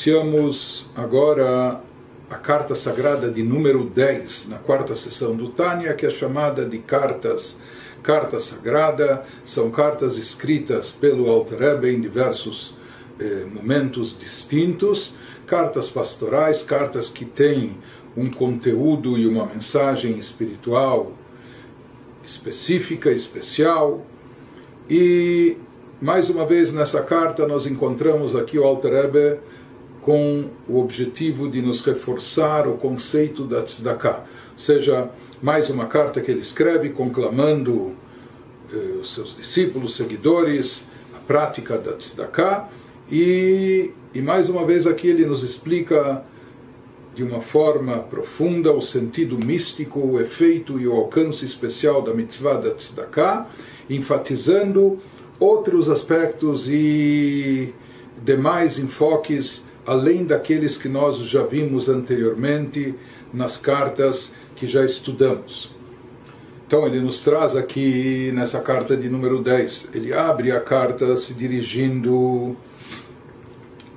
iniciamos 0.00 0.86
agora 0.96 1.78
a 2.30 2.36
carta 2.36 2.74
sagrada 2.74 3.30
de 3.30 3.42
número 3.42 3.84
10, 3.84 4.48
na 4.48 4.56
quarta 4.56 4.94
sessão 4.94 5.36
do 5.36 5.50
Tânia, 5.50 5.92
que 5.92 6.06
é 6.06 6.10
chamada 6.10 6.64
de 6.64 6.78
cartas 6.78 7.58
carta 8.02 8.40
sagrada, 8.40 9.22
são 9.44 9.70
cartas 9.70 10.16
escritas 10.16 10.90
pelo 10.90 11.28
Alter 11.28 11.84
em 11.84 12.00
diversos 12.00 12.74
eh, 13.18 13.44
momentos 13.52 14.16
distintos, 14.18 15.12
cartas 15.46 15.90
pastorais, 15.90 16.62
cartas 16.62 17.10
que 17.10 17.26
têm 17.26 17.76
um 18.16 18.30
conteúdo 18.30 19.18
e 19.18 19.26
uma 19.26 19.44
mensagem 19.44 20.18
espiritual 20.18 21.12
específica, 22.24 23.10
especial. 23.10 24.06
E 24.88 25.58
mais 26.00 26.30
uma 26.30 26.46
vez 26.46 26.72
nessa 26.72 27.02
carta 27.02 27.46
nós 27.46 27.66
encontramos 27.66 28.34
aqui 28.34 28.58
o 28.58 28.64
Alter 28.64 28.92
Rebbe 28.94 29.49
com 30.00 30.48
o 30.68 30.80
objetivo 30.80 31.48
de 31.48 31.60
nos 31.60 31.82
reforçar 31.82 32.66
o 32.66 32.76
conceito 32.76 33.44
da 33.44 33.62
tzedakah. 33.62 34.24
Ou 34.52 34.58
seja, 34.58 35.10
mais 35.42 35.68
uma 35.70 35.86
carta 35.86 36.20
que 36.20 36.30
ele 36.30 36.40
escreve 36.40 36.90
conclamando 36.90 37.94
eh, 38.72 38.98
os 39.00 39.14
seus 39.14 39.36
discípulos, 39.36 39.96
seguidores, 39.96 40.84
a 41.14 41.18
prática 41.18 41.76
da 41.76 41.92
tzedakah. 41.92 42.68
E, 43.10 43.92
e 44.14 44.22
mais 44.22 44.48
uma 44.48 44.64
vez 44.64 44.86
aqui 44.86 45.08
ele 45.08 45.26
nos 45.26 45.42
explica 45.42 46.24
de 47.14 47.22
uma 47.22 47.40
forma 47.40 47.98
profunda 47.98 48.72
o 48.72 48.80
sentido 48.80 49.36
místico, 49.36 49.98
o 50.00 50.20
efeito 50.20 50.78
e 50.78 50.86
o 50.86 50.92
alcance 50.92 51.44
especial 51.44 52.00
da 52.00 52.14
mitzvah 52.14 52.54
da 52.54 52.70
tzedakah, 52.70 53.48
enfatizando 53.88 54.98
outros 55.38 55.88
aspectos 55.88 56.68
e 56.68 57.74
demais 58.22 58.78
enfoques 58.78 59.64
além 59.86 60.24
daqueles 60.24 60.76
que 60.76 60.88
nós 60.88 61.18
já 61.18 61.44
vimos 61.44 61.88
anteriormente 61.88 62.94
nas 63.32 63.56
cartas 63.56 64.34
que 64.56 64.66
já 64.66 64.84
estudamos. 64.84 65.70
Então 66.66 66.86
ele 66.86 67.00
nos 67.00 67.22
traz 67.22 67.56
aqui 67.56 68.30
nessa 68.32 68.60
carta 68.60 68.96
de 68.96 69.08
número 69.08 69.42
10, 69.42 69.88
ele 69.92 70.12
abre 70.12 70.52
a 70.52 70.60
carta 70.60 71.16
se 71.16 71.34
dirigindo 71.34 72.56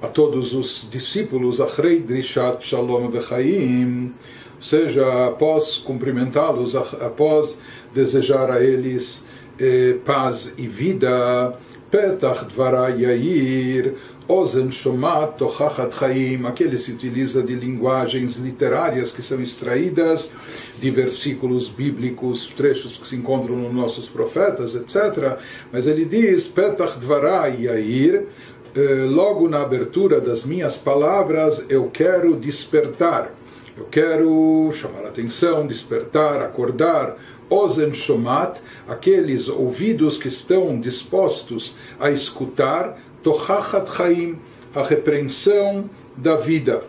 a 0.02 0.08
todos 0.08 0.54
os 0.54 0.88
discípulos, 0.92 1.62
Achrei 1.62 2.02
Drishat 2.02 2.68
Shalom 2.68 3.10
Vechaim, 3.10 4.14
ou 4.56 4.62
seja, 4.62 5.28
após 5.28 5.78
cumprimentá-los, 5.78 6.76
após 6.76 7.58
desejar 7.94 8.50
a 8.50 8.62
eles 8.62 9.24
eh, 9.60 9.98
paz 10.04 10.54
e 10.58 10.68
vida, 10.68 11.58
Petach 11.92 12.46
Dvarai 12.46 13.04
Yair, 13.04 13.94
Ozen 14.28 14.72
Shomat 14.72 15.38
Tochachat 15.38 15.94
Chaim, 15.94 16.46
aquele 16.46 16.78
se 16.78 16.92
utiliza 16.92 17.44
de 17.44 17.56
linguagens 17.56 18.38
literárias 18.38 19.12
que 19.12 19.22
são 19.22 19.42
extraídas 19.42 20.32
de 20.80 20.90
versículos 20.90 21.70
bíblicos, 21.70 22.52
trechos 22.52 22.98
que 22.98 23.06
se 23.06 23.16
encontram 23.16 23.56
nos 23.56 23.74
nossos 23.74 24.08
profetas, 24.08 24.76
etc. 24.76 25.38
Mas 25.72 25.88
ele 25.88 26.06
diz, 26.06 26.48
Petach 26.48 26.98
Dvarai 26.98 27.64
Yair, 27.64 28.28
eh, 28.76 29.06
logo 29.10 29.48
na 29.50 29.62
abertura 29.62 30.22
das 30.22 30.46
minhas 30.46 30.76
palavras, 30.76 31.66
eu 31.70 31.90
quero 31.90 32.36
despertar. 32.36 33.34
Eu 33.76 33.86
quero 33.86 34.72
chamar 34.72 35.06
a 35.06 35.10
atenção, 35.10 35.66
despertar, 35.66 36.42
acordar, 36.42 37.18
Ozen 37.50 37.94
Shomat, 37.94 38.60
aqueles 38.88 39.50
ouvidos 39.50 40.18
que 40.18 40.28
estão 40.28 40.80
dispostos 40.80 41.76
a 42.00 42.10
escutar, 42.10 42.98
Tochachat 43.24 43.90
Chaim, 43.96 44.40
a 44.76 44.84
repreensão 44.84 45.90
da 46.16 46.36
vida. 46.36 46.84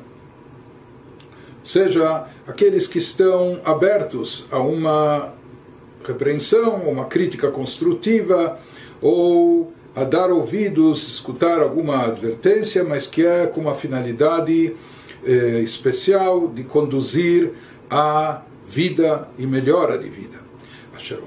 Seja 1.62 2.27
aqueles 2.47 2.87
que 2.87 2.99
estão 2.99 3.61
abertos 3.65 4.47
a 4.50 4.59
uma 4.59 5.33
repreensão, 6.05 6.83
uma 6.83 7.06
crítica 7.06 7.50
construtiva, 7.50 8.59
ou 9.00 9.73
a 9.94 10.05
dar 10.05 10.31
ouvidos, 10.31 11.06
escutar 11.09 11.61
alguma 11.61 12.05
advertência, 12.05 12.84
mas 12.84 13.06
que 13.06 13.25
é 13.25 13.47
com 13.47 13.61
uma 13.61 13.75
finalidade 13.75 14.75
eh, 15.25 15.61
especial 15.61 16.49
de 16.49 16.65
conduzir 16.65 17.53
a 17.89 18.43
vida 18.69 19.28
e 19.39 19.47
melhora 19.47 19.97
de 19.97 20.09
vida. 20.09 20.44
Asher 20.97 21.19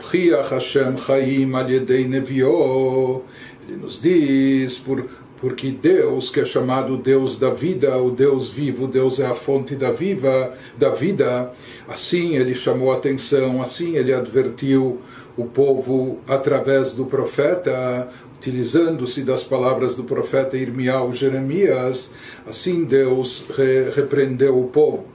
Hashem 0.50 0.97
Chaim 0.97 1.53
al 1.56 1.67
Neviot 1.67 3.23
ele 3.67 3.78
nos 3.78 4.01
diz, 4.01 4.78
por, 4.78 5.05
porque 5.39 5.72
Deus, 5.72 6.29
que 6.29 6.39
é 6.39 6.45
chamado 6.45 6.97
Deus 6.97 7.38
da 7.38 7.50
vida, 7.50 7.97
o 7.97 8.09
Deus 8.09 8.50
vivo, 8.50 8.88
Deus 8.88 9.19
é 9.19 9.25
a 9.25 9.35
fonte 9.35 9.75
da, 9.75 9.91
viva, 9.91 10.53
da 10.78 10.89
vida, 10.89 11.51
assim 11.88 12.35
ele 12.35 12.55
chamou 12.55 12.91
atenção, 12.91 13.61
assim 13.61 13.95
ele 13.95 14.13
advertiu 14.13 15.00
o 15.35 15.45
povo 15.45 16.19
através 16.28 16.94
do 16.94 17.05
profeta, 17.05 18.09
utilizando-se 18.38 19.23
das 19.23 19.44
palavras 19.44 19.95
do 19.95 20.03
profeta 20.03 20.57
Irmial 20.57 21.13
Jeremias, 21.13 22.11
assim 22.47 22.85
Deus 22.85 23.45
re, 23.55 23.89
repreendeu 23.95 24.59
o 24.59 24.67
povo, 24.67 25.05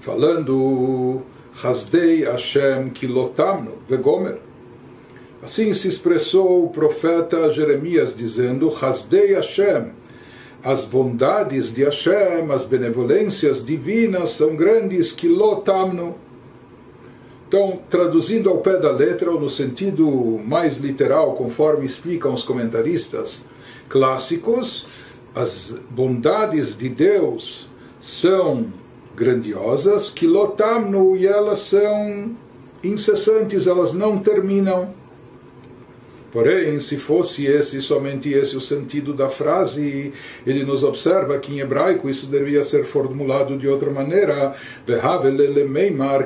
falando 0.00 1.22
Hasdei 1.62 2.24
Hashem 2.24 2.90
Kilotamno 2.90 3.74
Vegomer 3.88 4.47
Assim 5.42 5.72
se 5.72 5.86
expressou 5.86 6.64
o 6.64 6.70
profeta 6.70 7.50
Jeremias, 7.52 8.16
dizendo: 8.16 8.68
Hasdei 8.68 9.34
Hashem. 9.34 9.92
As 10.62 10.84
bondades 10.84 11.72
de 11.72 11.84
Hashem, 11.84 12.50
as 12.50 12.64
benevolências 12.64 13.64
divinas 13.64 14.30
são 14.30 14.56
grandes, 14.56 15.12
que 15.12 15.28
lotamno. 15.28 16.16
Então, 17.46 17.78
traduzindo 17.88 18.50
ao 18.50 18.58
pé 18.58 18.76
da 18.76 18.90
letra, 18.90 19.30
ou 19.30 19.40
no 19.40 19.48
sentido 19.48 20.04
mais 20.44 20.76
literal, 20.78 21.34
conforme 21.34 21.86
explicam 21.86 22.34
os 22.34 22.42
comentaristas 22.42 23.46
clássicos, 23.88 24.86
as 25.34 25.74
bondades 25.88 26.76
de 26.76 26.88
Deus 26.88 27.68
são 28.00 28.66
grandiosas, 29.14 30.10
que 30.10 30.26
lotamno, 30.26 31.16
e 31.16 31.26
elas 31.26 31.60
são 31.60 32.36
incessantes, 32.82 33.66
elas 33.66 33.92
não 33.92 34.18
terminam. 34.18 34.97
Porém, 36.30 36.78
se 36.78 36.98
fosse 36.98 37.46
esse 37.46 37.80
somente 37.80 38.30
esse 38.30 38.56
o 38.56 38.60
sentido 38.60 39.14
da 39.14 39.30
frase, 39.30 40.12
ele 40.46 40.62
nos 40.62 40.84
observa 40.84 41.38
que 41.38 41.54
em 41.54 41.60
hebraico 41.60 42.10
isso 42.10 42.26
deveria 42.26 42.62
ser 42.62 42.84
formulado 42.84 43.56
de 43.56 43.66
outra 43.66 43.90
maneira, 43.90 44.54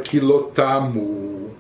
kilotamu. 0.00 1.50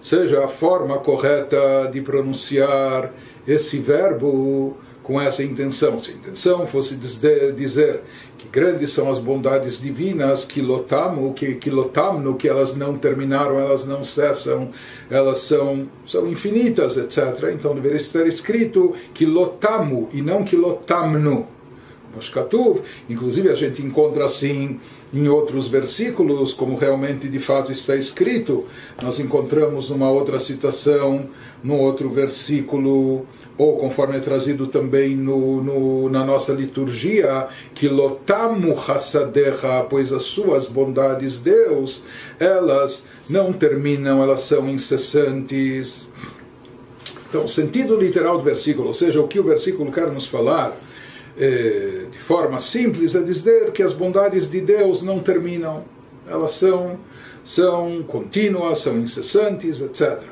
Seja 0.00 0.44
a 0.44 0.48
forma 0.48 0.98
correta 0.98 1.90
de 1.92 2.00
pronunciar 2.00 3.12
esse 3.46 3.78
verbo 3.78 4.76
com 5.08 5.18
essa 5.18 5.42
intenção. 5.42 5.98
Se 5.98 6.10
a 6.10 6.14
intenção 6.14 6.66
fosse 6.66 6.94
dizer 6.94 8.02
que 8.36 8.46
grandes 8.46 8.90
são 8.90 9.10
as 9.10 9.18
bondades 9.18 9.80
divinas, 9.80 10.44
que 10.44 10.60
lotamo, 10.60 11.32
que, 11.32 11.54
que 11.54 11.70
lotamno, 11.70 12.36
que 12.36 12.46
elas 12.46 12.76
não 12.76 12.98
terminaram, 12.98 13.58
elas 13.58 13.86
não 13.86 14.04
cessam, 14.04 14.68
elas 15.10 15.38
são, 15.38 15.88
são 16.06 16.28
infinitas, 16.28 16.98
etc. 16.98 17.54
Então 17.54 17.74
deveria 17.74 17.96
estar 17.96 18.26
escrito 18.26 18.94
que 19.14 19.24
lotamo 19.24 20.10
e 20.12 20.20
não 20.20 20.44
que 20.44 20.54
lotamno. 20.54 21.48
Moshkatuv, 22.18 22.82
inclusive 23.08 23.48
a 23.48 23.54
gente 23.54 23.82
encontra 23.82 24.26
assim 24.26 24.78
em 25.12 25.28
outros 25.28 25.68
versículos, 25.68 26.52
como 26.52 26.76
realmente 26.76 27.28
de 27.28 27.38
fato 27.38 27.72
está 27.72 27.96
escrito. 27.96 28.64
Nós 29.02 29.18
encontramos 29.18 29.88
numa 29.90 30.10
outra 30.10 30.38
citação, 30.38 31.28
num 31.62 31.80
outro 31.80 32.10
versículo, 32.10 33.26
ou 33.56 33.76
conforme 33.76 34.16
é 34.16 34.20
trazido 34.20 34.66
também 34.66 35.16
no, 35.16 35.62
no, 35.62 36.08
na 36.08 36.24
nossa 36.24 36.52
liturgia, 36.52 37.48
que 37.74 37.88
lotamu 37.88 38.78
hassadecha, 38.78 39.84
pois 39.88 40.12
as 40.12 40.24
suas 40.24 40.66
bondades, 40.66 41.38
Deus, 41.40 42.02
elas 42.38 43.04
não 43.28 43.52
terminam, 43.52 44.22
elas 44.22 44.40
são 44.40 44.68
incessantes. 44.68 46.06
Então, 47.28 47.44
o 47.44 47.48
sentido 47.48 47.96
literal 47.96 48.38
do 48.38 48.44
versículo, 48.44 48.88
ou 48.88 48.94
seja, 48.94 49.20
o 49.20 49.28
que 49.28 49.40
o 49.40 49.44
versículo 49.44 49.90
quer 49.92 50.10
nos 50.10 50.26
falar, 50.26 50.74
de 52.10 52.18
forma 52.18 52.58
simples, 52.58 53.14
é 53.14 53.20
dizer 53.20 53.70
que 53.70 53.82
as 53.82 53.92
bondades 53.92 54.50
de 54.50 54.60
Deus 54.60 55.02
não 55.02 55.20
terminam, 55.20 55.84
elas 56.26 56.52
são, 56.52 56.98
são 57.44 58.02
contínuas, 58.02 58.80
são 58.80 58.98
incessantes, 58.98 59.80
etc. 59.80 60.22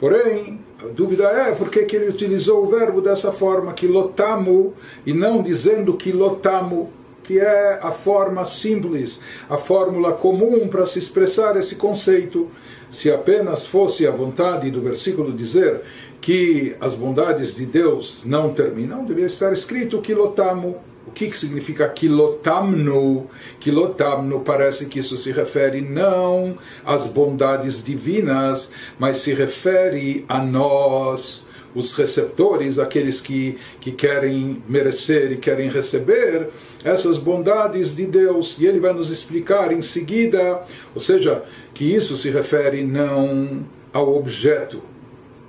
Porém, 0.00 0.60
a 0.82 0.86
dúvida 0.86 1.24
é 1.24 1.52
por 1.52 1.70
que 1.70 1.96
ele 1.96 2.08
utilizou 2.08 2.64
o 2.64 2.68
verbo 2.68 3.00
dessa 3.00 3.32
forma, 3.32 3.72
que 3.72 3.86
lotamo, 3.86 4.74
e 5.04 5.12
não 5.12 5.42
dizendo 5.42 5.94
que 5.94 6.12
lotamo, 6.12 6.90
que 7.22 7.40
é 7.40 7.80
a 7.82 7.90
forma 7.90 8.44
simples, 8.44 9.18
a 9.48 9.58
fórmula 9.58 10.12
comum 10.12 10.68
para 10.68 10.86
se 10.86 10.98
expressar 10.98 11.56
esse 11.56 11.74
conceito. 11.74 12.48
Se 12.88 13.10
apenas 13.10 13.66
fosse 13.66 14.06
a 14.06 14.12
vontade 14.12 14.70
do 14.70 14.80
versículo 14.80 15.32
dizer 15.32 15.82
que 16.26 16.74
as 16.80 16.92
bondades 16.96 17.54
de 17.54 17.64
Deus 17.64 18.22
não 18.24 18.52
terminam, 18.52 19.04
deveria 19.04 19.28
estar 19.28 19.52
escrito 19.52 20.00
que 20.00 20.12
lotamo, 20.12 20.76
O 21.06 21.12
que, 21.12 21.30
que 21.30 21.38
significa 21.38 21.88
kilotamnu? 21.88 23.30
Kilotamnu 23.60 24.40
parece 24.40 24.86
que 24.86 24.98
isso 24.98 25.16
se 25.16 25.30
refere 25.30 25.80
não 25.80 26.58
às 26.84 27.06
bondades 27.06 27.82
divinas, 27.82 28.72
mas 28.98 29.18
se 29.18 29.32
refere 29.32 30.24
a 30.28 30.42
nós, 30.42 31.46
os 31.76 31.92
receptores, 31.92 32.80
aqueles 32.80 33.20
que, 33.20 33.56
que 33.80 33.92
querem 33.92 34.64
merecer 34.68 35.30
e 35.30 35.36
querem 35.36 35.70
receber 35.70 36.48
essas 36.82 37.18
bondades 37.18 37.94
de 37.94 38.04
Deus. 38.04 38.56
E 38.58 38.66
ele 38.66 38.80
vai 38.80 38.92
nos 38.92 39.12
explicar 39.12 39.70
em 39.72 39.80
seguida, 39.80 40.64
ou 40.92 41.00
seja, 41.00 41.44
que 41.72 41.84
isso 41.84 42.16
se 42.16 42.30
refere 42.30 42.82
não 42.82 43.64
ao 43.92 44.16
objeto, 44.16 44.82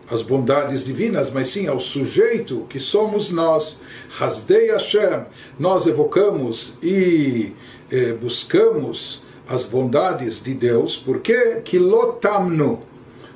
as 0.09 0.21
bondades 0.21 0.85
divinas, 0.85 1.31
mas 1.31 1.49
sim 1.49 1.67
ao 1.67 1.79
sujeito 1.79 2.65
que 2.69 2.79
somos 2.79 3.29
nós. 3.29 3.79
Hasdei 4.19 4.71
Hashem, 4.71 5.25
nós 5.59 5.85
evocamos 5.85 6.73
e 6.81 7.53
eh, 7.91 8.13
buscamos 8.13 9.21
as 9.47 9.65
bondades 9.65 10.41
de 10.41 10.53
Deus, 10.53 10.97
porque 10.97 11.61
kilotamnu, 11.63 12.81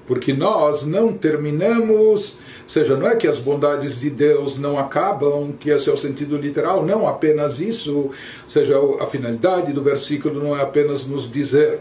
porque 0.05 0.33
nós 0.33 0.83
não 0.85 1.13
terminamos, 1.13 2.37
ou 2.63 2.69
seja, 2.69 2.97
não 2.97 3.07
é 3.07 3.15
que 3.15 3.27
as 3.27 3.39
bondades 3.39 3.99
de 3.99 4.09
Deus 4.09 4.57
não 4.57 4.77
acabam, 4.77 5.53
que 5.57 5.69
esse 5.69 5.89
é 5.89 5.93
o 5.93 5.97
sentido 5.97 6.37
literal, 6.37 6.85
não 6.85 7.07
apenas 7.07 7.59
isso, 7.59 7.97
ou 7.97 8.13
seja, 8.47 8.77
a 8.99 9.07
finalidade 9.07 9.71
do 9.71 9.81
versículo 9.81 10.41
não 10.43 10.55
é 10.55 10.61
apenas 10.61 11.05
nos 11.05 11.31
dizer 11.31 11.79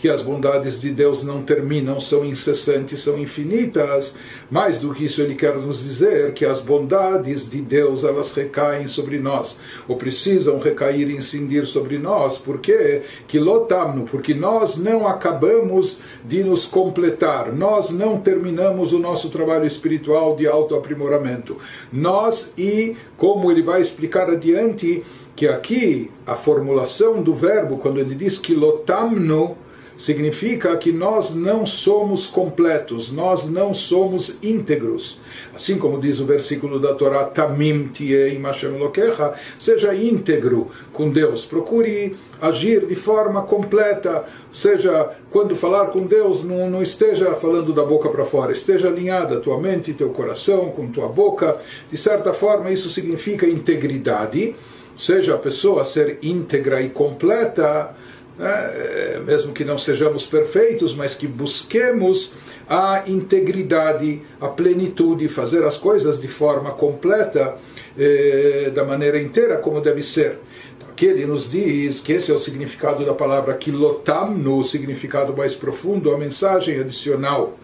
que 0.00 0.08
as 0.08 0.22
bondades 0.22 0.80
de 0.80 0.90
Deus 0.90 1.22
não 1.22 1.42
terminam, 1.42 2.00
são 2.00 2.24
incessantes, 2.24 3.00
são 3.00 3.18
infinitas. 3.18 4.16
Mais 4.50 4.80
do 4.80 4.94
que 4.94 5.04
isso, 5.04 5.20
ele 5.20 5.34
quer 5.34 5.54
nos 5.56 5.82
dizer 5.82 6.32
que 6.32 6.46
as 6.46 6.58
bondades 6.58 7.48
de 7.48 7.60
Deus 7.60 8.02
elas 8.02 8.32
recaem 8.32 8.88
sobre 8.88 9.18
nós, 9.18 9.58
ou 9.86 9.96
precisam 9.96 10.58
recair 10.58 11.10
e 11.10 11.16
incidir 11.16 11.66
sobre 11.66 11.98
nós, 11.98 12.38
porque 12.38 13.02
que 13.28 13.38
lotamno, 13.38 14.04
porque 14.04 14.32
nós 14.32 14.78
não 14.78 15.06
acabamos 15.06 15.98
de 16.24 16.42
nos 16.42 16.64
completar, 16.64 17.52
nós 17.52 17.90
não 17.90 18.18
terminamos 18.18 18.94
o 18.94 18.98
nosso 18.98 19.28
trabalho 19.28 19.66
espiritual 19.66 20.34
de 20.34 20.46
autoaprimoramento. 20.46 21.58
Nós 21.92 22.54
e 22.56 22.96
como 23.18 23.50
ele 23.50 23.62
vai 23.62 23.82
explicar 23.82 24.30
adiante 24.30 25.04
que 25.36 25.46
aqui 25.46 26.10
a 26.26 26.36
formulação 26.36 27.22
do 27.22 27.34
verbo 27.34 27.76
quando 27.78 28.00
ele 28.00 28.14
diz 28.14 28.38
que 28.38 28.54
lotamno 28.54 29.56
significa 30.00 30.74
que 30.78 30.92
nós 30.92 31.34
não 31.34 31.66
somos 31.66 32.26
completos, 32.26 33.12
nós 33.12 33.46
não 33.46 33.74
somos 33.74 34.38
íntegros. 34.42 35.20
Assim 35.54 35.76
como 35.76 36.00
diz 36.00 36.20
o 36.20 36.24
versículo 36.24 36.80
da 36.80 36.94
Torá, 36.94 37.24
Tamim 37.24 37.88
tiei 37.88 38.38
Mashem 38.38 38.78
Lokecha, 38.78 39.34
seja 39.58 39.94
íntegro 39.94 40.70
com 40.90 41.10
Deus, 41.10 41.44
procure 41.44 42.16
agir 42.40 42.86
de 42.86 42.96
forma 42.96 43.42
completa, 43.42 44.24
seja, 44.50 45.10
quando 45.30 45.54
falar 45.54 45.88
com 45.88 46.06
Deus, 46.06 46.42
não, 46.42 46.70
não 46.70 46.82
esteja 46.82 47.34
falando 47.34 47.74
da 47.74 47.84
boca 47.84 48.08
para 48.08 48.24
fora, 48.24 48.52
esteja 48.52 48.88
alinhada 48.88 49.38
tua 49.38 49.60
mente, 49.60 49.92
teu 49.92 50.08
coração 50.08 50.70
com 50.70 50.86
tua 50.86 51.08
boca, 51.08 51.58
de 51.92 51.98
certa 51.98 52.32
forma 52.32 52.70
isso 52.70 52.88
significa 52.88 53.46
integridade, 53.46 54.56
seja 54.98 55.34
a 55.34 55.38
pessoa 55.38 55.84
ser 55.84 56.18
íntegra 56.22 56.80
e 56.80 56.88
completa, 56.88 57.94
né? 58.40 59.20
mesmo 59.26 59.52
que 59.52 59.64
não 59.64 59.76
sejamos 59.76 60.24
perfeitos, 60.24 60.94
mas 60.94 61.14
que 61.14 61.28
busquemos 61.28 62.32
a 62.66 63.04
integridade, 63.06 64.22
a 64.40 64.48
plenitude, 64.48 65.28
fazer 65.28 65.62
as 65.64 65.76
coisas 65.76 66.18
de 66.18 66.28
forma 66.28 66.72
completa, 66.72 67.58
eh, 67.98 68.70
da 68.74 68.82
maneira 68.84 69.20
inteira 69.20 69.58
como 69.58 69.80
deve 69.80 70.02
ser. 70.02 70.38
Então, 70.76 70.88
aqui 70.88 71.04
ele 71.04 71.26
nos 71.26 71.50
diz 71.50 72.00
que 72.00 72.12
esse 72.12 72.30
é 72.30 72.34
o 72.34 72.38
significado 72.38 73.04
da 73.04 73.12
palavra 73.12 73.52
kilotam, 73.54 74.30
no 74.30 74.64
significado 74.64 75.36
mais 75.36 75.54
profundo, 75.54 76.10
a 76.10 76.16
mensagem 76.16 76.80
adicional 76.80 77.58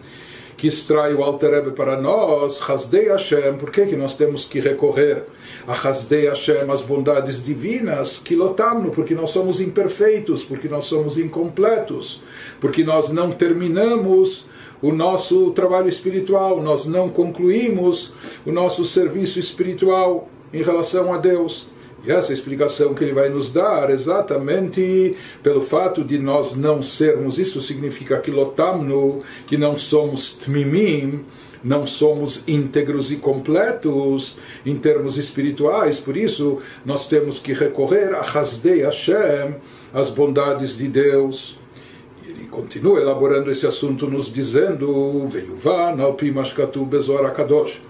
que 0.57 0.67
extrai 0.67 1.13
o 1.13 1.23
Alter 1.23 1.71
para 1.71 2.01
nós, 2.01 2.59
Hasdei 2.67 3.09
Hashem, 3.09 3.57
por 3.59 3.69
que, 3.69 3.85
que 3.85 3.95
nós 3.95 4.15
temos 4.15 4.43
que 4.43 4.59
recorrer 4.59 5.23
a 5.67 5.73
Hasdei 5.73 6.27
Hashem, 6.27 6.69
as 6.71 6.81
bondades 6.81 7.45
divinas, 7.45 8.17
que 8.17 8.35
lotamos, 8.35 8.93
porque 8.95 9.13
nós 9.13 9.29
somos 9.29 9.61
imperfeitos, 9.61 10.43
porque 10.43 10.67
nós 10.67 10.85
somos 10.85 11.17
incompletos, 11.17 12.23
porque 12.59 12.83
nós 12.83 13.09
não 13.09 13.31
terminamos 13.31 14.47
o 14.81 14.91
nosso 14.91 15.51
trabalho 15.51 15.89
espiritual, 15.89 16.61
nós 16.61 16.87
não 16.87 17.09
concluímos 17.09 18.13
o 18.43 18.51
nosso 18.51 18.83
serviço 18.83 19.39
espiritual 19.39 20.27
em 20.51 20.63
relação 20.63 21.13
a 21.13 21.17
Deus. 21.17 21.67
E 22.07 22.11
essa 22.11 22.31
explicação 22.31 22.93
que 22.93 23.03
ele 23.03 23.11
vai 23.11 23.27
nos 23.27 23.51
dar, 23.51 23.89
exatamente 23.89 25.13
pelo 25.43 25.59
fato 25.61 26.05
de 26.05 26.17
nós 26.17 26.55
não 26.55 26.81
sermos, 26.81 27.37
isso 27.37 27.61
significa 27.61 28.17
que 28.19 28.31
lotamno, 28.31 29.21
que 29.45 29.57
não 29.57 29.77
somos 29.77 30.31
tmimim, 30.37 31.25
não 31.61 31.85
somos 31.85 32.47
íntegros 32.47 33.11
e 33.11 33.17
completos 33.17 34.37
em 34.65 34.77
termos 34.77 35.17
espirituais, 35.17 35.99
por 35.99 36.15
isso 36.15 36.59
nós 36.85 37.07
temos 37.07 37.39
que 37.39 37.51
recorrer 37.51 38.15
a 38.15 38.21
Hasdei 38.21 38.83
Hashem, 38.83 39.55
as 39.93 40.09
bondades 40.09 40.77
de 40.77 40.87
Deus. 40.87 41.57
Ele 42.25 42.47
continua 42.47 43.01
elaborando 43.01 43.51
esse 43.51 43.67
assunto, 43.67 44.07
nos 44.07 44.31
dizendo: 44.31 45.27
Veiuvan 45.27 45.99
al 46.01 46.13
Pimashkatu 46.13 46.85
Bezor 46.85 47.25
Akadosh. 47.25 47.81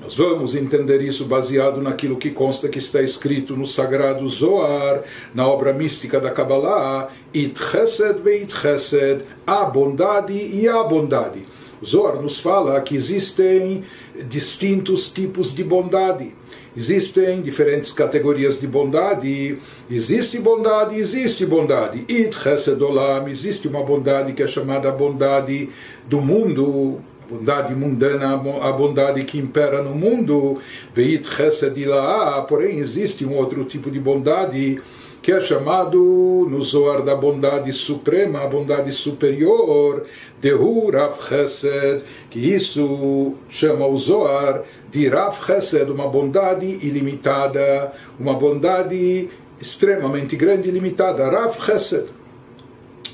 Nós 0.00 0.16
vamos 0.16 0.54
entender 0.54 1.02
isso 1.02 1.24
baseado 1.24 1.82
naquilo 1.82 2.16
que 2.16 2.30
consta 2.30 2.68
que 2.68 2.78
está 2.78 3.02
escrito 3.02 3.56
no 3.56 3.66
sagrado 3.66 4.28
Zoar, 4.28 5.02
na 5.34 5.46
obra 5.46 5.72
mística 5.72 6.20
da 6.20 6.30
Kabbalah, 6.30 7.08
It 7.34 7.58
Chesed 7.58 8.20
Veit 8.22 8.52
Chesed, 8.52 9.24
a 9.46 9.64
bondade 9.64 10.32
e 10.32 10.68
a 10.68 10.82
bondade. 10.84 11.46
O 11.80 11.86
Zohar 11.86 12.20
nos 12.20 12.40
fala 12.40 12.80
que 12.80 12.96
existem 12.96 13.84
distintos 14.28 15.08
tipos 15.10 15.54
de 15.54 15.62
bondade. 15.62 16.34
Existem 16.76 17.40
diferentes 17.40 17.92
categorias 17.92 18.60
de 18.60 18.66
bondade. 18.66 19.58
Existe 19.90 20.38
bondade, 20.38 20.96
existe 20.96 21.46
bondade. 21.46 22.04
It 22.08 22.36
Chesed 22.36 22.82
Olam, 22.82 23.28
existe 23.28 23.68
uma 23.68 23.82
bondade 23.82 24.32
que 24.32 24.42
é 24.42 24.46
chamada 24.46 24.90
bondade 24.90 25.68
do 26.08 26.20
mundo, 26.20 27.00
bondade 27.28 27.74
mundana, 27.74 28.34
a 28.34 28.72
bondade 28.72 29.22
que 29.24 29.38
impera 29.38 29.82
no 29.82 29.94
mundo, 29.94 30.58
veit 30.94 31.26
chesed 31.26 31.78
ilaha, 31.78 32.42
porém 32.42 32.78
existe 32.78 33.24
um 33.24 33.36
outro 33.36 33.64
tipo 33.64 33.90
de 33.90 34.00
bondade 34.00 34.80
que 35.20 35.32
é 35.32 35.40
chamado 35.40 36.46
no 36.48 36.62
Zohar 36.62 37.02
da 37.02 37.14
bondade 37.14 37.70
suprema, 37.72 38.40
a 38.40 38.46
bondade 38.46 38.92
superior, 38.92 40.04
Dehu 40.40 40.90
Rav 40.90 41.18
Chesed, 41.28 42.04
que 42.30 42.38
isso 42.38 43.34
chama 43.50 43.86
o 43.86 43.96
Zohar 43.98 44.62
de 44.90 45.08
Rav 45.08 45.36
Chesed, 45.44 45.90
uma 45.90 46.08
bondade 46.08 46.66
ilimitada, 46.66 47.92
uma 48.18 48.34
bondade 48.34 49.28
extremamente 49.60 50.36
grande 50.36 50.68
e 50.68 50.72
limitada, 50.72 51.28
Rav 51.28 51.60
Chesed. 51.60 52.06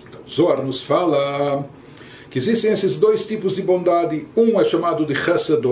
Então, 0.07 0.21
Zohar 0.29 0.63
nos 0.63 0.83
fala 0.83 1.67
que 2.35 2.39
existem 2.39 2.73
esses 2.73 2.99
dois 2.99 3.25
tipos 3.25 3.55
de 3.55 3.63
bondade. 3.63 4.27
Um 4.37 4.61
é 4.61 4.65
chamado 4.65 5.07
de 5.07 5.15
Chesed 5.15 5.63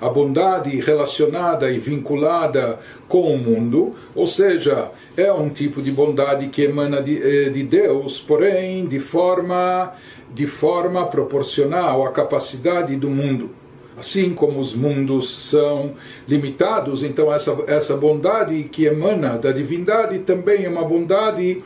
a 0.00 0.08
bondade 0.08 0.78
relacionada 0.78 1.68
e 1.68 1.80
vinculada 1.80 2.78
com 3.08 3.34
o 3.34 3.36
mundo, 3.36 3.96
ou 4.14 4.24
seja, 4.24 4.92
é 5.16 5.32
um 5.32 5.48
tipo 5.48 5.82
de 5.82 5.90
bondade 5.90 6.46
que 6.46 6.62
emana 6.62 7.02
de, 7.02 7.20
eh, 7.20 7.50
de 7.50 7.64
Deus, 7.64 8.20
porém 8.20 8.86
de 8.86 9.00
forma, 9.00 9.92
de 10.32 10.46
forma 10.46 11.04
proporcional 11.08 12.06
à 12.06 12.12
capacidade 12.12 12.94
do 12.94 13.10
mundo. 13.10 13.50
Assim 13.98 14.32
como 14.32 14.60
os 14.60 14.76
mundos 14.76 15.48
são 15.48 15.94
limitados, 16.28 17.02
então 17.02 17.34
essa, 17.34 17.64
essa 17.66 17.96
bondade 17.96 18.62
que 18.70 18.84
emana 18.84 19.36
da 19.36 19.50
divindade 19.50 20.20
também 20.20 20.66
é 20.66 20.68
uma 20.68 20.84
bondade 20.84 21.64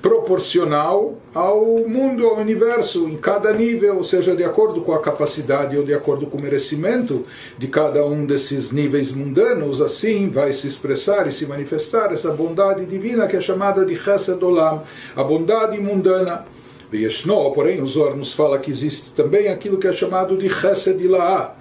proporcional 0.00 1.18
ao 1.34 1.64
mundo, 1.88 2.26
ao 2.26 2.38
universo, 2.38 3.08
em 3.08 3.16
cada 3.16 3.52
nível, 3.52 4.02
seja 4.04 4.34
de 4.34 4.44
acordo 4.44 4.80
com 4.80 4.92
a 4.92 5.00
capacidade 5.00 5.76
ou 5.76 5.84
de 5.84 5.92
acordo 5.92 6.26
com 6.26 6.38
o 6.38 6.40
merecimento 6.40 7.26
de 7.58 7.66
cada 7.66 8.04
um 8.04 8.24
desses 8.24 8.70
níveis 8.70 9.12
mundanos, 9.12 9.80
assim 9.80 10.28
vai 10.28 10.52
se 10.52 10.68
expressar 10.68 11.26
e 11.26 11.32
se 11.32 11.46
manifestar 11.46 12.12
essa 12.12 12.30
bondade 12.30 12.86
divina 12.86 13.26
que 13.26 13.36
é 13.36 13.40
chamada 13.40 13.84
de 13.84 13.96
Chesed 13.96 14.42
Olam, 14.42 14.82
a 15.16 15.24
bondade 15.24 15.78
mundana. 15.80 16.46
Yeshno, 16.92 17.50
porém, 17.52 17.80
o 17.80 17.86
Zohar 17.86 18.14
nos 18.14 18.34
fala 18.34 18.58
que 18.58 18.70
existe 18.70 19.10
também 19.12 19.48
aquilo 19.48 19.78
que 19.78 19.88
é 19.88 19.92
chamado 19.92 20.36
de 20.36 20.48
Chesed 20.48 21.02
Ilaah, 21.02 21.54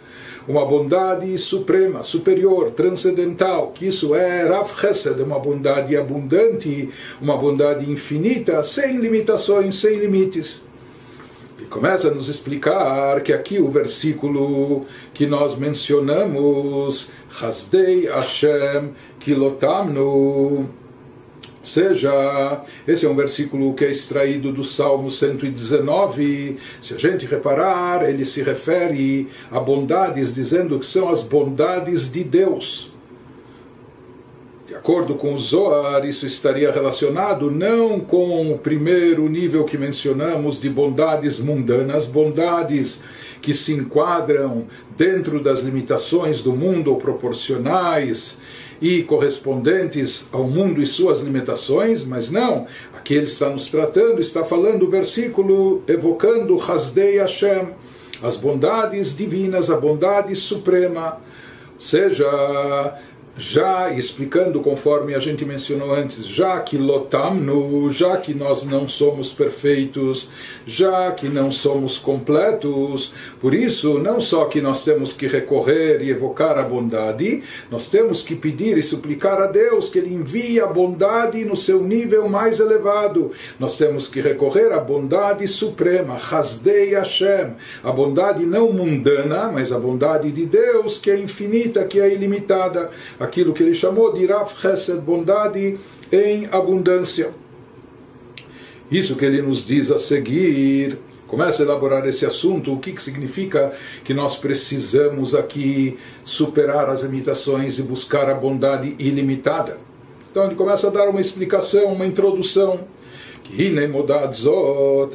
uma 0.48 0.66
bondade 0.66 1.38
suprema, 1.38 2.04
superior, 2.04 2.72
transcendental, 2.72 3.72
que 3.72 3.88
isso 3.88 4.16
é 4.16 4.44
Rav 4.44 4.70
Chesed, 4.80 5.22
uma 5.22 5.40
bondade 5.40 5.96
abundante, 5.96 6.90
uma 7.22 7.38
bondade 7.38 7.90
infinita, 7.90 8.64
sem 8.64 8.98
limitações, 8.98 9.76
sem 9.76 10.00
limites. 10.00 10.62
começa 11.70 12.10
a 12.10 12.14
nos 12.14 12.28
explicar 12.28 13.22
que 13.22 13.32
aqui 13.32 13.60
o 13.60 13.70
versículo 13.70 14.86
que 15.14 15.26
nós 15.26 15.56
mencionamos, 15.56 17.10
Hasdei 17.40 18.08
Hashem 18.08 18.92
Kilotamnu, 19.20 20.81
seja, 21.68 22.62
esse 22.88 23.06
é 23.06 23.10
um 23.10 23.16
versículo 23.16 23.74
que 23.74 23.86
é 23.86 23.92
extraído 23.92 24.52
do 24.52 24.64
Salmo 24.64 25.12
119. 25.12 26.58
Se 26.82 26.94
a 26.94 26.98
gente 26.98 27.26
reparar, 27.26 28.08
ele 28.08 28.26
se 28.26 28.42
refere 28.42 29.28
a 29.52 29.60
bondades, 29.60 30.34
dizendo 30.34 30.80
que 30.80 30.86
são 30.86 31.10
as 31.10 31.22
bondades 31.22 32.12
de 32.12 32.24
Deus 32.24 32.92
acordo 34.82 35.14
com 35.14 35.36
o 35.36 35.38
Zohar, 35.38 36.04
isso 36.08 36.26
estaria 36.26 36.72
relacionado 36.72 37.52
não 37.52 38.00
com 38.00 38.52
o 38.52 38.58
primeiro 38.58 39.30
nível 39.30 39.64
que 39.64 39.78
mencionamos 39.78 40.60
de 40.60 40.72
bondades 40.72 41.40
mundanas, 41.40 42.08
bondades 42.08 43.00
que 43.44 43.54
se 43.54 43.74
enquadram 43.74 44.66
dentro 44.98 45.40
das 45.40 45.62
limitações 45.62 46.42
do 46.42 46.54
mundo 46.54 46.90
ou 46.90 46.98
proporcionais 46.98 48.40
e 48.82 49.04
correspondentes 49.04 50.26
ao 50.32 50.46
mundo 50.46 50.82
e 50.82 50.88
suas 50.88 51.22
limitações, 51.22 52.04
mas 52.04 52.32
não, 52.32 52.66
aqui 52.98 53.14
ele 53.14 53.26
está 53.26 53.48
nos 53.50 53.68
tratando, 53.68 54.20
está 54.20 54.44
falando 54.44 54.84
o 54.84 54.90
versículo 54.90 55.84
evocando 55.88 56.58
Hasdei 56.58 57.18
Hashem, 57.20 57.70
as 58.24 58.36
bondades 58.36 59.16
divinas, 59.16 59.70
a 59.70 59.78
bondade 59.78 60.36
suprema, 60.36 61.20
seja 61.78 62.98
já 63.38 63.90
explicando 63.92 64.60
conforme 64.60 65.16
a 65.16 65.20
gente 65.20 65.46
mencionou 65.46 65.94
antes, 65.94 66.26
já 66.26 66.60
que 66.60 66.78
lotamno, 66.78 67.92
já 67.92 68.18
que 68.18 68.34
nós 68.34 68.64
não 68.64 68.88
somos 68.88 69.32
perfeitos, 69.32 70.30
já 70.66 71.12
que 71.12 71.30
não 71.30 71.52
somos 71.52 71.98
completos, 71.98 73.14
por 73.40 73.54
isso 73.54 74.00
não 74.00 74.20
só 74.20 74.46
que 74.46 74.60
nós 74.62 74.84
temos 74.84 75.14
que 75.14 75.28
recorrer 75.28 76.02
e 76.02 76.10
evocar 76.10 76.58
a 76.58 76.64
bondade, 76.64 77.44
nós 77.70 77.88
temos 77.88 78.22
que 78.22 78.36
pedir 78.36 78.78
e 78.78 78.84
suplicar 78.84 79.42
a 79.42 79.48
Deus 79.48 79.88
que 79.88 80.00
Ele 80.00 80.14
envie 80.14 80.60
a 80.60 80.68
bondade 80.68 81.46
no 81.46 81.56
seu 81.56 81.82
nível 81.82 82.28
mais 82.28 82.60
elevado. 82.60 83.32
Nós 83.58 83.78
temos 83.78 84.08
que 84.08 84.20
recorrer 84.20 84.74
à 84.74 84.80
bondade 84.80 85.48
suprema, 85.48 86.16
Hasdei 86.16 86.94
Hashem, 86.94 87.54
a 87.82 87.92
bondade 87.92 88.46
não 88.46 88.74
mundana, 88.74 89.50
mas 89.52 89.72
a 89.72 89.80
bondade 89.80 90.32
de 90.32 90.46
Deus 90.46 90.98
que 90.98 91.10
é 91.10 91.18
infinita, 91.18 91.86
que 91.86 92.00
é 92.00 92.14
ilimitada 92.14 92.90
aquilo 93.22 93.54
que 93.54 93.62
ele 93.62 93.76
chamou 93.76 94.12
de 94.12 94.26
Rav 94.26 94.52
Chesed, 94.60 95.00
bondade 95.02 95.80
em 96.12 96.48
abundância. 96.52 97.34
Isso 98.90 99.16
que 99.16 99.24
ele 99.24 99.42
nos 99.42 99.66
diz 99.66 99.92
a 99.92 100.00
seguir, 100.00 100.98
começa 101.28 101.62
a 101.62 101.66
elaborar 101.66 102.06
esse 102.08 102.26
assunto, 102.26 102.74
o 102.74 102.80
que, 102.80 102.92
que 102.92 103.02
significa 103.02 103.72
que 104.04 104.14
nós 104.14 104.38
precisamos 104.38 105.36
aqui 105.36 105.98
superar 106.26 106.90
as 106.90 107.04
limitações 107.04 107.78
e 107.78 107.84
buscar 107.84 108.28
a 108.28 108.34
bondade 108.34 108.96
ilimitada. 108.98 109.78
Então 110.30 110.46
ele 110.46 110.56
começa 110.56 110.88
a 110.88 110.90
dar 110.90 111.08
uma 111.08 111.22
explicação, 111.22 111.94
uma 111.94 112.06
introdução. 112.06 112.82
Que 113.44 113.68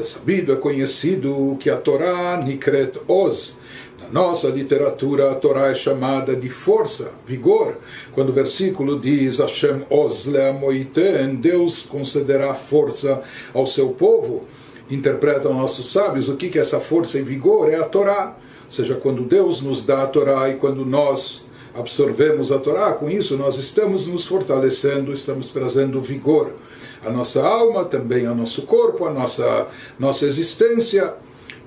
é 0.00 0.04
sabido, 0.04 0.52
é 0.52 0.56
conhecido 0.56 1.56
que 1.58 1.70
a 1.70 1.76
Torá 1.76 2.40
Nikret 2.42 2.98
Oz, 3.08 3.56
nossa 4.10 4.48
literatura, 4.48 5.30
a 5.30 5.34
Torá 5.34 5.70
é 5.70 5.75
chamada 5.75 6.34
de 6.34 6.48
força, 6.48 7.10
vigor. 7.26 7.78
Quando 8.12 8.30
o 8.30 8.32
versículo 8.32 8.98
diz 8.98 9.38
Hashem 9.38 9.84
Ozle 9.90 10.40
Amoiten, 10.40 11.36
Deus 11.36 11.82
concederá 11.82 12.54
força 12.54 13.22
ao 13.52 13.66
seu 13.66 13.90
povo, 13.90 14.44
interpretam 14.90 15.54
nossos 15.54 15.92
sábios 15.92 16.28
o 16.28 16.36
que 16.36 16.56
é 16.58 16.62
essa 16.62 16.80
força 16.80 17.18
e 17.18 17.22
vigor? 17.22 17.70
É 17.70 17.76
a 17.76 17.84
Torá. 17.84 18.36
Ou 18.64 18.70
seja, 18.70 18.94
quando 18.94 19.22
Deus 19.22 19.60
nos 19.60 19.84
dá 19.84 20.02
a 20.02 20.06
Torá 20.06 20.48
e 20.48 20.54
quando 20.54 20.84
nós 20.84 21.44
absorvemos 21.75 22.50
a 22.50 22.58
Torá, 22.58 22.92
com 22.92 23.10
isso 23.10 23.36
nós 23.36 23.58
estamos 23.58 24.06
nos 24.06 24.26
fortalecendo, 24.26 25.12
estamos 25.12 25.48
trazendo 25.48 26.00
vigor 26.00 26.54
à 27.04 27.10
nossa 27.10 27.46
alma, 27.46 27.84
também 27.84 28.26
ao 28.26 28.34
nosso 28.34 28.62
corpo, 28.62 29.04
à 29.06 29.12
nossa, 29.12 29.68
nossa 29.98 30.26
existência. 30.26 31.14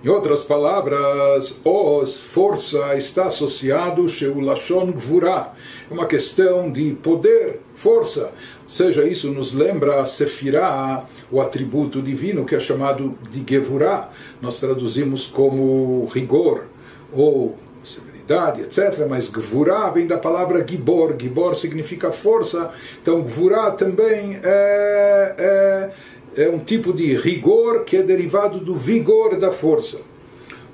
Em 0.02 0.08
outras 0.08 0.44
palavras, 0.44 1.60
os, 1.62 2.18
força, 2.18 2.96
está 2.96 3.26
associado 3.26 4.08
Sheulashon 4.08 4.94
Gvurah. 4.94 5.54
É 5.92 5.94
uma 5.94 6.06
questão 6.06 6.72
de 6.72 6.92
poder, 7.04 7.60
força. 7.76 8.32
Seja, 8.66 9.04
isso 9.06 9.30
nos 9.34 9.54
lembra 9.54 10.06
Sefirah, 10.06 11.06
o 11.30 11.42
atributo 11.42 12.02
divino 12.02 12.46
que 12.46 12.56
é 12.56 12.62
chamado 12.62 13.18
de 13.30 13.44
Gevurah. 13.46 14.10
Nós 14.42 14.58
traduzimos 14.58 15.28
como 15.28 16.06
rigor 16.14 16.68
ou 17.12 17.58
severidade, 17.84 18.62
etc. 18.62 19.06
Mas 19.10 19.28
Gvurah 19.28 19.90
vem 19.90 20.08
da 20.08 20.18
palavra 20.18 20.66
Gibor. 20.66 21.16
Gibor 21.20 21.56
significa 21.56 22.10
força. 22.12 22.72
Então, 23.02 23.22
Gvurah 23.22 23.72
também 23.72 24.40
é, 24.42 25.36
é 25.38 25.92
é 26.36 26.50
um 26.50 26.60
tipo 26.60 26.94
de 26.94 27.16
rigor 27.16 27.84
que 27.84 27.98
é 27.98 28.04
derivado 28.04 28.60
do 28.60 28.76
vigor 28.76 29.38
da 29.38 29.52
força. 29.52 30.02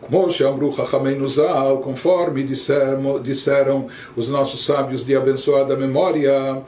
Como 0.01 0.27
conforme 1.81 2.43
disseram, 2.43 3.19
disseram 3.19 3.87
os 4.15 4.29
nossos 4.29 4.63
sábios 4.63 5.05
de 5.05 5.15
abençoada 5.15 5.75
memória, 5.75 6.61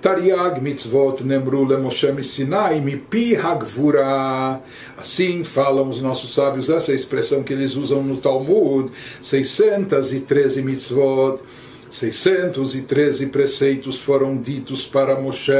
Tariag 0.00 0.60
mitzvot 0.60 1.24
nemru 1.24 1.64
lemoshe 1.64 2.22
Sinai 2.22 2.78
mipi 2.78 3.34
hagvura. 3.34 4.60
Assim 4.98 5.42
falam 5.42 5.88
os 5.88 6.00
nossos 6.02 6.34
sábios, 6.34 6.68
essa 6.68 6.92
é 6.92 6.94
expressão 6.94 7.42
que 7.42 7.54
eles 7.54 7.74
usam 7.74 8.02
no 8.02 8.18
Talmud, 8.18 8.92
613 9.22 10.60
mitzvot 10.60 11.40
613 11.94 13.26
preceitos 13.26 14.00
foram 14.00 14.36
ditos 14.36 14.84
para 14.84 15.14
Moshe 15.20 15.52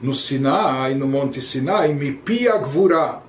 no 0.00 0.14
Sinai, 0.14 0.94
no 0.94 1.08
Monte 1.08 1.42
Sinai, 1.42 1.92
Mipi 1.92 2.46
Agvura. 2.46 3.20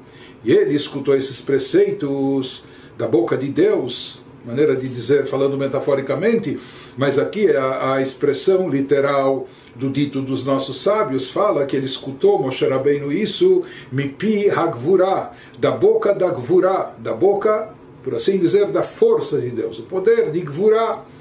E 0.45 0.51
ele 0.51 0.75
escutou 0.75 1.15
esses 1.15 1.41
preceitos 1.41 2.63
da 2.95 3.07
boca 3.07 3.36
de 3.36 3.50
Deus, 3.50 4.24
maneira 4.45 4.75
de 4.75 4.88
dizer, 4.88 5.25
falando 5.25 5.57
metaforicamente, 5.57 6.60
mas 6.95 7.17
aqui 7.17 7.48
é 7.48 7.57
a, 7.57 7.95
a 7.95 8.01
expressão 8.03 8.69
literal 8.69 9.48
do 9.74 9.89
dito 9.89 10.22
dos 10.22 10.45
nossos 10.45 10.79
sábios 10.79 11.31
fala 11.31 11.65
que 11.65 11.75
ele 11.75 11.88
escutou 11.88 12.39
Moshe 12.39 12.67
Rabbeinu 12.67 13.12
isso, 13.12 13.63
Mipi 13.91 14.48
Hagvura, 14.51 15.31
da 15.57 15.72
boca 15.72 16.13
da 16.13 16.29
Gvura, 16.29 16.93
da 17.00 17.15
boca, 17.15 17.74
por 18.03 18.13
assim 18.13 18.38
dizer, 18.38 18.67
da 18.67 18.83
força 18.83 19.41
de 19.41 19.50
Deus, 19.50 19.79
o 19.79 19.83
poder 19.83 20.29
de 20.29 20.41
Gvura. 20.41 21.12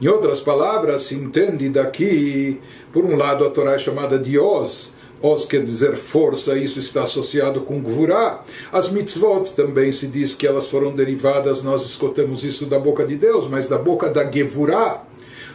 Em 0.00 0.08
outras 0.08 0.40
palavras, 0.40 1.02
se 1.02 1.14
entende 1.14 1.68
daqui, 1.68 2.60
por 2.92 3.04
um 3.04 3.16
lado, 3.16 3.44
a 3.44 3.50
Torá 3.50 3.74
é 3.74 3.78
chamada 3.78 4.18
de 4.18 4.38
Oz, 4.38 4.92
Oz 5.22 5.46
quer 5.46 5.62
dizer 5.62 5.96
força, 5.96 6.58
isso 6.58 6.78
está 6.78 7.04
associado 7.04 7.62
com 7.62 7.80
Gvurá. 7.80 8.42
As 8.72 8.90
mitzvot 8.90 9.52
também 9.54 9.90
se 9.92 10.06
diz 10.06 10.34
que 10.34 10.46
elas 10.46 10.68
foram 10.68 10.94
derivadas, 10.94 11.62
nós 11.62 11.86
escutamos 11.86 12.44
isso 12.44 12.66
da 12.66 12.78
boca 12.78 13.06
de 13.06 13.16
Deus, 13.16 13.48
mas 13.48 13.68
da 13.68 13.78
boca 13.78 14.10
da 14.10 14.30
Gevurá, 14.30 15.02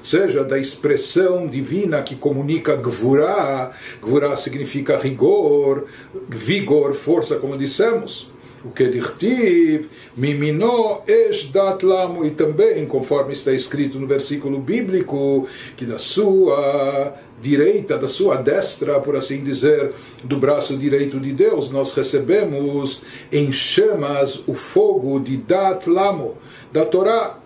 seja 0.02 0.44
da 0.44 0.58
expressão 0.58 1.46
divina 1.46 2.02
que 2.02 2.16
comunica 2.16 2.76
Gvurá. 2.76 3.72
Gvurá 4.02 4.36
significa 4.36 4.98
rigor, 4.98 5.86
vigor, 6.28 6.94
força, 6.94 7.36
como 7.36 7.58
dissemos 7.58 8.29
o 8.64 8.72
que 8.72 8.88
dirtiv, 8.88 9.88
mimino 10.18 11.02
esh 11.08 11.50
dat 11.52 11.84
lamo, 11.84 12.26
e 12.26 12.32
também, 12.32 12.86
conforme 12.86 13.34
está 13.34 13.52
escrito 13.54 14.00
no 14.00 14.08
versículo 14.08 14.60
bíblico, 14.60 15.48
que 15.78 15.86
da 15.86 15.98
sua 15.98 17.16
direita, 17.42 17.98
da 17.98 18.08
sua 18.08 18.36
destra, 18.36 19.00
por 19.00 19.16
assim 19.16 19.44
dizer, 19.44 19.94
do 20.24 20.38
braço 20.38 20.76
direito 20.76 21.20
de 21.20 21.32
Deus, 21.32 21.72
nós 21.72 21.94
recebemos 21.94 23.04
em 23.32 23.52
chamas 23.52 24.44
o 24.46 24.54
fogo 24.54 25.20
de 25.20 25.38
dat 25.38 25.90
lamo, 25.90 26.36
da 26.72 26.86
Torá. 26.86 27.38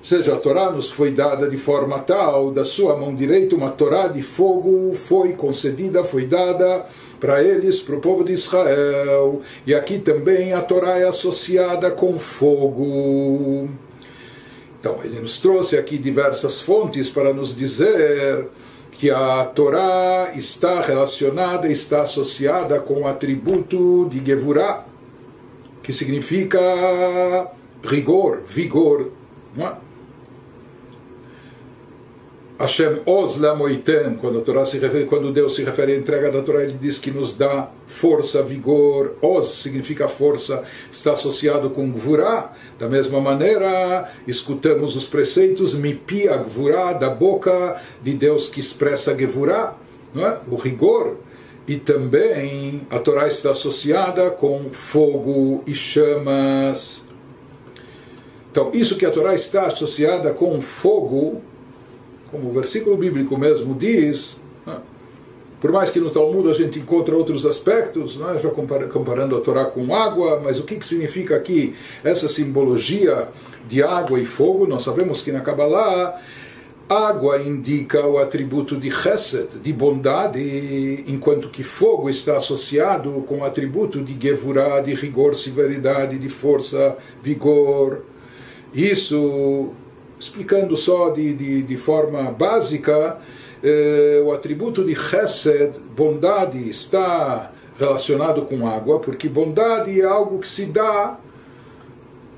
Ou 0.00 0.04
seja, 0.04 0.34
a 0.34 0.36
Torá 0.36 0.72
nos 0.72 0.90
foi 0.90 1.12
dada 1.12 1.48
de 1.48 1.56
forma 1.56 2.00
tal, 2.00 2.50
da 2.50 2.64
sua 2.64 2.96
mão 2.96 3.14
direita, 3.14 3.54
uma 3.54 3.70
Torá 3.70 4.08
de 4.08 4.20
fogo 4.20 4.92
foi 4.96 5.34
concedida, 5.34 6.04
foi 6.04 6.26
dada 6.26 6.86
para 7.22 7.40
eles, 7.40 7.78
para 7.78 7.94
o 7.94 8.00
povo 8.00 8.24
de 8.24 8.32
Israel. 8.32 9.42
E 9.64 9.72
aqui 9.72 10.00
também 10.00 10.52
a 10.52 10.60
Torá 10.60 10.98
é 10.98 11.06
associada 11.06 11.88
com 11.92 12.18
fogo. 12.18 13.68
Então, 14.80 14.98
ele 15.04 15.20
nos 15.20 15.38
trouxe 15.38 15.78
aqui 15.78 15.96
diversas 15.96 16.60
fontes 16.60 17.08
para 17.08 17.32
nos 17.32 17.54
dizer 17.54 18.48
que 18.90 19.08
a 19.08 19.44
Torá 19.44 20.32
está 20.34 20.80
relacionada, 20.80 21.70
está 21.70 22.02
associada 22.02 22.80
com 22.80 23.02
o 23.02 23.06
atributo 23.06 24.08
de 24.10 24.20
Gevurah, 24.26 24.84
que 25.80 25.92
significa 25.92 26.58
rigor, 27.84 28.42
vigor. 28.44 29.12
Não 29.54 29.68
é? 29.68 29.76
Hashem 32.62 33.00
Oz 33.06 33.38
Lamoitem, 33.38 34.14
quando, 34.20 34.38
a 34.38 34.40
Torá 34.40 34.64
se 34.64 34.78
refere, 34.78 35.04
quando 35.06 35.32
Deus 35.32 35.56
se 35.56 35.64
refere 35.64 35.94
à 35.94 35.96
entrega 35.96 36.30
da 36.30 36.42
Torá, 36.42 36.62
ele 36.62 36.78
diz 36.80 36.96
que 36.96 37.10
nos 37.10 37.34
dá 37.34 37.68
força, 37.84 38.40
vigor. 38.40 39.16
Oz 39.20 39.46
significa 39.48 40.06
força, 40.06 40.62
está 40.92 41.12
associado 41.12 41.70
com 41.70 41.90
Gvurá. 41.90 42.52
Da 42.78 42.88
mesma 42.88 43.20
maneira, 43.20 44.08
escutamos 44.28 44.94
os 44.94 45.06
preceitos 45.06 45.74
Mipi 45.74 46.28
Gvurá, 46.28 46.92
da 46.92 47.10
boca 47.10 47.82
de 48.00 48.14
Deus 48.14 48.46
que 48.46 48.60
expressa 48.60 49.12
Gevurá, 49.18 49.74
não 50.14 50.24
é? 50.24 50.38
o 50.48 50.54
rigor. 50.54 51.16
E 51.66 51.78
também 51.78 52.86
a 52.90 53.00
Torá 53.00 53.26
está 53.26 53.50
associada 53.50 54.30
com 54.30 54.70
fogo 54.70 55.64
e 55.66 55.74
chamas. 55.74 57.02
Então, 58.52 58.70
isso 58.72 58.96
que 58.96 59.04
a 59.04 59.10
Torá 59.10 59.34
está 59.34 59.66
associada 59.66 60.32
com 60.32 60.60
fogo 60.60 61.42
como 62.32 62.48
o 62.48 62.52
versículo 62.52 62.96
bíblico 62.96 63.38
mesmo 63.38 63.74
diz, 63.74 64.40
né? 64.66 64.78
por 65.60 65.70
mais 65.70 65.90
que 65.90 66.00
no 66.00 66.10
Talmud 66.10 66.50
a 66.50 66.54
gente 66.54 66.78
encontra 66.80 67.14
outros 67.14 67.44
aspectos, 67.44 68.16
né? 68.16 68.38
já 68.40 68.48
comparando 68.48 69.36
a 69.36 69.40
Torá 69.40 69.66
com 69.66 69.94
água, 69.94 70.40
mas 70.42 70.58
o 70.58 70.64
que, 70.64 70.76
que 70.76 70.86
significa 70.86 71.36
aqui 71.36 71.76
essa 72.02 72.28
simbologia 72.28 73.28
de 73.68 73.82
água 73.82 74.18
e 74.18 74.24
fogo? 74.24 74.66
Nós 74.66 74.82
sabemos 74.82 75.20
que 75.20 75.30
na 75.30 75.40
Kabbalah 75.40 76.18
água 76.88 77.40
indica 77.40 78.06
o 78.06 78.18
atributo 78.18 78.76
de 78.76 78.90
Chesed, 78.90 79.60
de 79.62 79.72
bondade, 79.72 81.04
enquanto 81.06 81.48
que 81.48 81.62
fogo 81.62 82.10
está 82.10 82.36
associado 82.36 83.24
com 83.26 83.38
o 83.38 83.44
atributo 83.44 84.02
de 84.02 84.16
Gevurah, 84.20 84.80
de 84.80 84.94
rigor, 84.94 85.34
severidade, 85.34 86.18
de 86.18 86.28
força, 86.28 86.96
vigor. 87.22 88.04
Isso 88.74 89.72
explicando 90.22 90.76
só 90.76 91.10
de, 91.10 91.34
de, 91.34 91.62
de 91.62 91.76
forma 91.76 92.30
básica, 92.30 93.18
eh, 93.60 94.22
o 94.24 94.30
atributo 94.30 94.84
de 94.84 94.94
Chesed, 94.94 95.72
bondade, 95.96 96.68
está 96.68 97.50
relacionado 97.76 98.42
com 98.42 98.68
água, 98.68 99.00
porque 99.00 99.28
bondade 99.28 100.00
é 100.00 100.04
algo 100.04 100.38
que 100.38 100.46
se 100.46 100.66
dá 100.66 101.18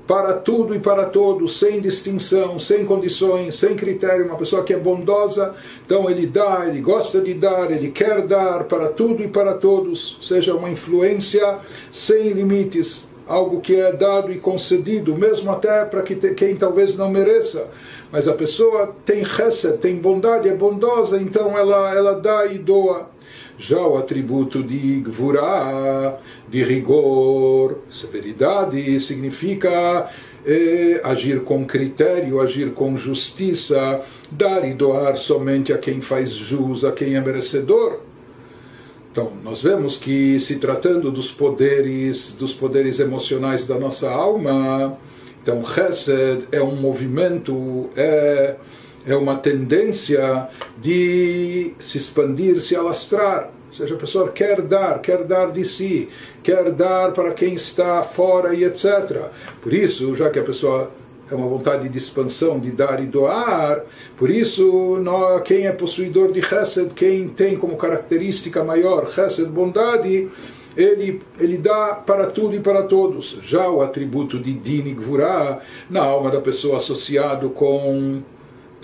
para 0.07 0.33
tudo 0.33 0.73
e 0.73 0.79
para 0.79 1.05
todos, 1.05 1.59
sem 1.59 1.79
distinção, 1.79 2.57
sem 2.57 2.85
condições, 2.85 3.53
sem 3.53 3.75
critério. 3.75 4.25
Uma 4.25 4.37
pessoa 4.37 4.63
que 4.63 4.73
é 4.73 4.77
bondosa, 4.77 5.53
então 5.85 6.09
ele 6.09 6.25
dá, 6.25 6.65
ele 6.67 6.81
gosta 6.81 7.21
de 7.21 7.35
dar, 7.35 7.69
ele 7.69 7.91
quer 7.91 8.25
dar 8.25 8.63
para 8.63 8.87
tudo 8.89 9.21
e 9.21 9.27
para 9.27 9.53
todos, 9.53 10.17
seja 10.23 10.55
uma 10.55 10.71
influência 10.71 11.59
sem 11.91 12.31
limites 12.31 13.07
algo 13.27 13.61
que 13.61 13.75
é 13.75 13.91
dado 13.91 14.31
e 14.31 14.37
concedido, 14.37 15.15
mesmo 15.15 15.51
até 15.51 15.85
para 15.85 16.03
que 16.03 16.15
quem 16.33 16.55
talvez 16.55 16.95
não 16.95 17.09
mereça. 17.09 17.69
Mas 18.11 18.27
a 18.27 18.33
pessoa 18.33 18.95
tem 19.03 19.23
chesed, 19.25 19.77
tem 19.77 19.95
bondade, 19.95 20.47
é 20.47 20.53
bondosa, 20.53 21.17
então 21.17 21.57
ela, 21.57 21.93
ela 21.93 22.13
dá 22.13 22.45
e 22.45 22.57
doa. 22.57 23.09
Já 23.57 23.79
o 23.79 23.97
atributo 23.97 24.61
de 24.61 24.99
gvurá, 24.99 26.17
de 26.47 26.63
rigor, 26.63 27.79
severidade, 27.89 28.99
significa 28.99 30.09
eh, 30.45 30.99
agir 31.03 31.41
com 31.41 31.65
critério, 31.65 32.41
agir 32.41 32.73
com 32.73 32.95
justiça, 32.97 34.01
dar 34.29 34.67
e 34.67 34.73
doar 34.73 35.17
somente 35.17 35.71
a 35.71 35.77
quem 35.77 36.01
faz 36.01 36.31
jus, 36.31 36.83
a 36.83 36.91
quem 36.91 37.15
é 37.15 37.21
merecedor. 37.21 38.01
Então, 39.15 39.31
nós 39.45 39.63
vemos 39.63 39.95
que 39.95 40.37
se 40.41 40.57
tratando 40.57 41.09
dos 41.09 41.31
poderes, 41.31 42.33
dos 42.33 42.53
poderes 42.53 42.99
emocionais 42.99 43.65
da 43.65 43.79
nossa 43.79 44.11
alma, 44.11 44.97
então 45.41 45.63
Chesed 45.63 46.45
é 46.51 46.61
um 46.61 46.75
movimento, 46.75 47.89
é, 47.95 48.55
é 49.07 49.15
uma 49.15 49.37
tendência 49.37 50.49
de 50.77 51.71
se 51.79 51.97
expandir, 51.97 52.59
se 52.59 52.75
alastrar. 52.75 53.51
Ou 53.69 53.73
seja, 53.73 53.95
a 53.95 53.97
pessoa 53.97 54.27
quer 54.33 54.61
dar, 54.61 54.99
quer 54.99 55.23
dar 55.23 55.49
de 55.49 55.63
si, 55.63 56.09
quer 56.43 56.69
dar 56.71 57.13
para 57.13 57.33
quem 57.33 57.53
está 57.53 58.03
fora 58.03 58.53
e 58.53 58.65
etc. 58.65 59.29
Por 59.61 59.73
isso, 59.73 60.13
já 60.13 60.29
que 60.29 60.39
a 60.39 60.43
pessoa 60.43 60.91
é 61.29 61.35
uma 61.35 61.47
vontade 61.47 61.89
de 61.89 61.97
expansão, 61.97 62.59
de 62.59 62.71
dar 62.71 63.01
e 63.01 63.05
doar. 63.05 63.83
Por 64.15 64.29
isso, 64.29 64.97
nós, 65.01 65.41
quem 65.43 65.65
é 65.65 65.71
possuidor 65.71 66.31
de 66.31 66.41
Chesed, 66.41 66.93
quem 66.93 67.27
tem 67.27 67.57
como 67.57 67.75
característica 67.75 68.63
maior 68.63 69.07
Chesed, 69.11 69.49
bondade, 69.49 70.29
ele, 70.75 71.21
ele 71.39 71.57
dá 71.57 71.95
para 71.95 72.27
tudo 72.27 72.55
e 72.55 72.59
para 72.59 72.83
todos. 72.83 73.39
Já 73.41 73.69
o 73.69 73.81
atributo 73.81 74.37
de 74.39 74.53
Din 74.53 74.89
e 74.89 74.95
na 75.89 76.01
alma 76.01 76.29
da 76.29 76.41
pessoa 76.41 76.77
associado 76.77 77.49
com 77.49 78.21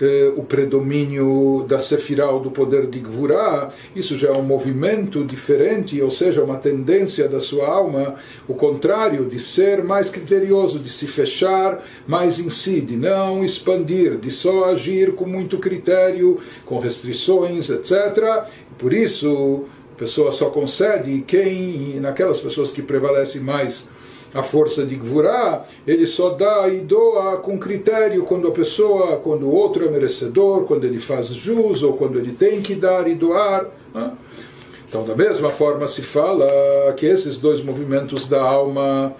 eh, 0.02 0.32
o 0.36 0.42
predomínio 0.42 1.64
da 1.68 1.78
Sefiral 1.78 2.40
do 2.40 2.50
poder 2.50 2.88
de 2.88 2.98
Gvurá, 2.98 3.70
isso 3.94 4.18
já 4.18 4.30
é 4.30 4.32
um 4.32 4.42
movimento 4.42 5.24
diferente, 5.24 6.02
ou 6.02 6.10
seja, 6.10 6.42
uma 6.42 6.56
tendência 6.56 7.28
da 7.28 7.38
sua 7.38 7.68
alma, 7.68 8.16
o 8.48 8.54
contrário, 8.54 9.24
de 9.26 9.38
ser 9.38 9.84
mais 9.84 10.10
criterioso, 10.10 10.80
de 10.80 10.90
se 10.90 11.06
fechar 11.06 11.80
mais 12.04 12.40
em 12.40 12.50
si, 12.50 12.80
de 12.80 12.96
não 12.96 13.44
expandir, 13.44 14.16
de 14.18 14.30
só 14.32 14.64
agir 14.64 15.14
com 15.14 15.24
muito 15.24 15.58
critério, 15.58 16.40
com 16.64 16.80
restrições, 16.80 17.70
etc. 17.70 18.44
Por 18.76 18.92
isso, 18.92 19.66
a 19.92 19.94
pessoa 19.96 20.32
só 20.32 20.50
concede 20.50 21.22
quem, 21.28 22.00
naquelas 22.00 22.40
pessoas 22.40 22.72
que 22.72 22.82
prevalecem 22.82 23.40
mais 23.40 23.86
a 24.34 24.42
força 24.42 24.84
de 24.84 24.94
Gvurá, 24.96 25.64
ele 25.86 26.06
só 26.06 26.30
dá 26.30 26.68
e 26.68 26.80
doa 26.80 27.36
com 27.38 27.58
critério 27.58 28.24
quando 28.24 28.48
a 28.48 28.52
pessoa, 28.52 29.18
quando 29.18 29.44
o 29.44 29.52
outro 29.52 29.84
é 29.84 29.90
merecedor, 29.90 30.64
quando 30.64 30.84
ele 30.84 31.00
faz 31.00 31.28
jus 31.28 31.82
ou 31.82 31.94
quando 31.94 32.18
ele 32.18 32.32
tem 32.32 32.62
que 32.62 32.74
dar 32.74 33.06
e 33.06 33.14
doar. 33.14 33.66
Né? 33.94 34.12
Então, 34.88 35.04
da 35.04 35.14
mesma 35.14 35.50
forma, 35.50 35.86
se 35.86 36.02
fala 36.02 36.46
que 36.96 37.06
esses 37.06 37.38
dois 37.38 37.62
movimentos 37.62 38.28
da 38.28 38.42
alma, 38.42 39.14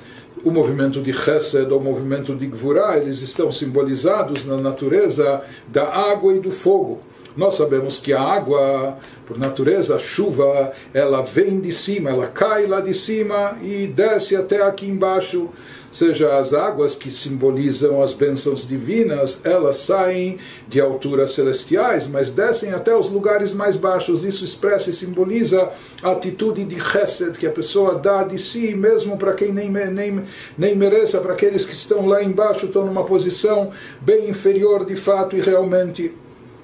o 0.45 0.51
movimento 0.51 1.01
de 1.01 1.13
Chesed 1.13 1.71
ou 1.71 1.79
o 1.79 1.83
movimento 1.83 2.35
de 2.35 2.47
Gvurá, 2.47 2.97
eles 2.99 3.21
estão 3.23 3.51
simbolizados 3.53 4.45
na 4.45 4.57
natureza 4.57 5.43
da 5.69 5.89
água 5.89 6.35
e 6.35 6.41
do 6.41 6.51
fogo. 6.51 7.01
Nós 7.37 7.55
sabemos 7.55 7.99
que 7.99 8.13
a 8.13 8.21
água, 8.21 8.99
por 9.27 9.39
natureza, 9.39 9.97
a 9.97 9.99
chuva, 9.99 10.73
ela 10.93 11.23
vem 11.23 11.61
de 11.61 11.73
cima, 11.73 12.11
ela 12.11 12.27
cai 12.27 12.67
lá 12.67 12.81
de 12.81 12.93
cima 12.93 13.57
e 13.63 13.87
desce 13.87 14.37
até 14.37 14.63
aqui 14.63 14.87
embaixo. 14.87 15.49
Ou 15.93 15.97
seja, 15.97 16.39
as 16.39 16.55
águas 16.55 16.95
que 16.95 17.11
simbolizam 17.11 18.03
as 18.03 18.15
bênçãos 18.15 18.67
divinas, 18.67 19.41
elas 19.45 19.77
saem 19.77 20.39
de 20.67 20.81
alturas 20.81 21.33
celestiais, 21.33 22.07
mas 22.07 22.31
descem 22.31 22.73
até 22.73 22.97
os 22.97 23.11
lugares 23.11 23.53
mais 23.53 23.77
baixos. 23.77 24.25
Isso 24.25 24.43
expressa 24.43 24.89
e 24.89 24.95
simboliza 24.95 25.71
a 26.03 26.13
atitude 26.13 26.65
de 26.65 26.81
chesed, 26.81 27.37
que 27.37 27.47
a 27.47 27.51
pessoa 27.51 27.97
dá 27.97 28.25
de 28.25 28.39
si, 28.39 28.75
mesmo 28.75 29.19
para 29.19 29.35
quem 29.35 29.53
nem, 29.53 29.71
nem, 29.71 30.25
nem 30.57 30.75
mereça, 30.75 31.21
para 31.21 31.35
aqueles 31.35 31.67
que 31.67 31.75
estão 31.75 32.07
lá 32.07 32.23
embaixo, 32.23 32.67
estão 32.67 32.87
numa 32.87 33.05
posição 33.05 33.71
bem 34.01 34.31
inferior 34.31 34.87
de 34.87 34.97
fato 34.97 35.37
e 35.37 35.43
realmente. 35.43 36.22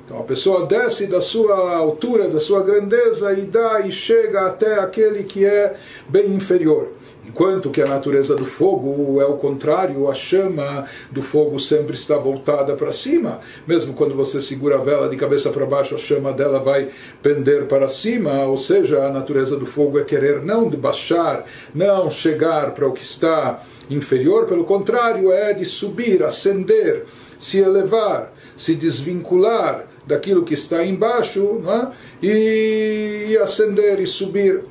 Então 0.08 0.20
a 0.20 0.22
pessoa 0.22 0.64
desce 0.64 1.06
da 1.06 1.20
sua 1.20 1.76
altura, 1.76 2.30
da 2.30 2.40
sua 2.40 2.62
grandeza 2.62 3.30
e 3.34 3.42
dá 3.42 3.82
e 3.86 3.92
chega 3.92 4.46
até 4.46 4.80
aquele 4.80 5.22
que 5.22 5.44
é 5.44 5.76
bem 6.08 6.32
inferior. 6.32 6.88
Enquanto 7.26 7.68
que 7.68 7.82
a 7.82 7.86
natureza 7.86 8.34
do 8.34 8.46
fogo 8.46 9.20
é 9.20 9.26
o 9.26 9.36
contrário, 9.36 10.10
a 10.10 10.14
chama 10.14 10.86
do 11.10 11.20
fogo 11.20 11.58
sempre 11.58 11.94
está 11.94 12.16
voltada 12.16 12.74
para 12.74 12.90
cima. 12.90 13.40
Mesmo 13.66 13.92
quando 13.92 14.14
você 14.14 14.40
segura 14.40 14.76
a 14.76 14.82
vela 14.82 15.10
de 15.10 15.16
cabeça 15.18 15.50
para 15.50 15.66
baixo, 15.66 15.94
a 15.94 15.98
chama 15.98 16.32
dela 16.32 16.58
vai 16.58 16.88
pender 17.22 17.66
para 17.66 17.86
cima. 17.86 18.44
Ou 18.46 18.56
seja, 18.56 19.04
a 19.04 19.12
natureza 19.12 19.58
do 19.58 19.66
fogo 19.66 19.98
é 19.98 20.04
querer 20.04 20.42
não 20.42 20.70
baixar, 20.70 21.44
não 21.74 22.08
chegar 22.08 22.72
para 22.72 22.88
o 22.88 22.92
que 22.92 23.02
está 23.02 23.62
inferior, 23.90 24.46
pelo 24.46 24.64
contrário, 24.64 25.30
é 25.30 25.52
de 25.52 25.66
subir, 25.66 26.22
ascender, 26.22 27.04
se 27.38 27.58
elevar, 27.58 28.32
se 28.56 28.74
desvincular 28.74 29.84
daquilo 30.08 30.42
que 30.42 30.54
está 30.54 30.84
embaixo 30.84 31.60
é? 31.68 32.26
e, 32.26 33.26
e 33.28 33.38
ascender 33.38 34.00
e 34.00 34.06
subir. 34.06 34.62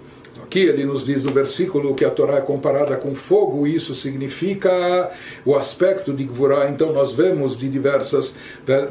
Aqui 0.43 0.59
ele 0.59 0.85
nos 0.85 1.05
diz 1.05 1.25
no 1.25 1.31
versículo 1.31 1.93
que 1.93 2.05
a 2.05 2.09
Torá 2.09 2.37
é 2.37 2.41
comparada 2.41 2.95
com 2.95 3.13
fogo, 3.13 3.67
isso 3.67 3.93
significa 3.93 5.11
o 5.45 5.55
aspecto 5.55 6.13
de 6.13 6.23
Gvurá. 6.23 6.69
Então 6.69 6.93
nós 6.93 7.11
vemos 7.11 7.57
de 7.57 7.67
diversas, 7.67 8.33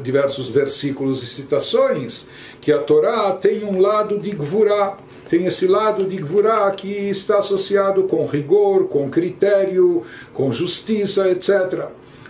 diversos 0.03 0.49
versículos 0.49 1.23
e 1.23 1.25
citações 1.25 2.27
que 2.61 2.71
a 2.71 2.77
Torá 2.77 3.31
tem 3.31 3.63
um 3.63 3.79
lado 3.79 4.19
de 4.19 4.31
Gvurá, 4.31 4.97
tem 5.29 5.45
esse 5.45 5.65
lado 5.65 6.05
de 6.05 6.17
Gvurá 6.17 6.69
que 6.71 6.91
está 7.09 7.39
associado 7.39 8.03
com 8.03 8.25
rigor, 8.27 8.87
com 8.87 9.09
critério, 9.09 10.03
com 10.35 10.51
justiça, 10.51 11.27
etc. 11.29 11.87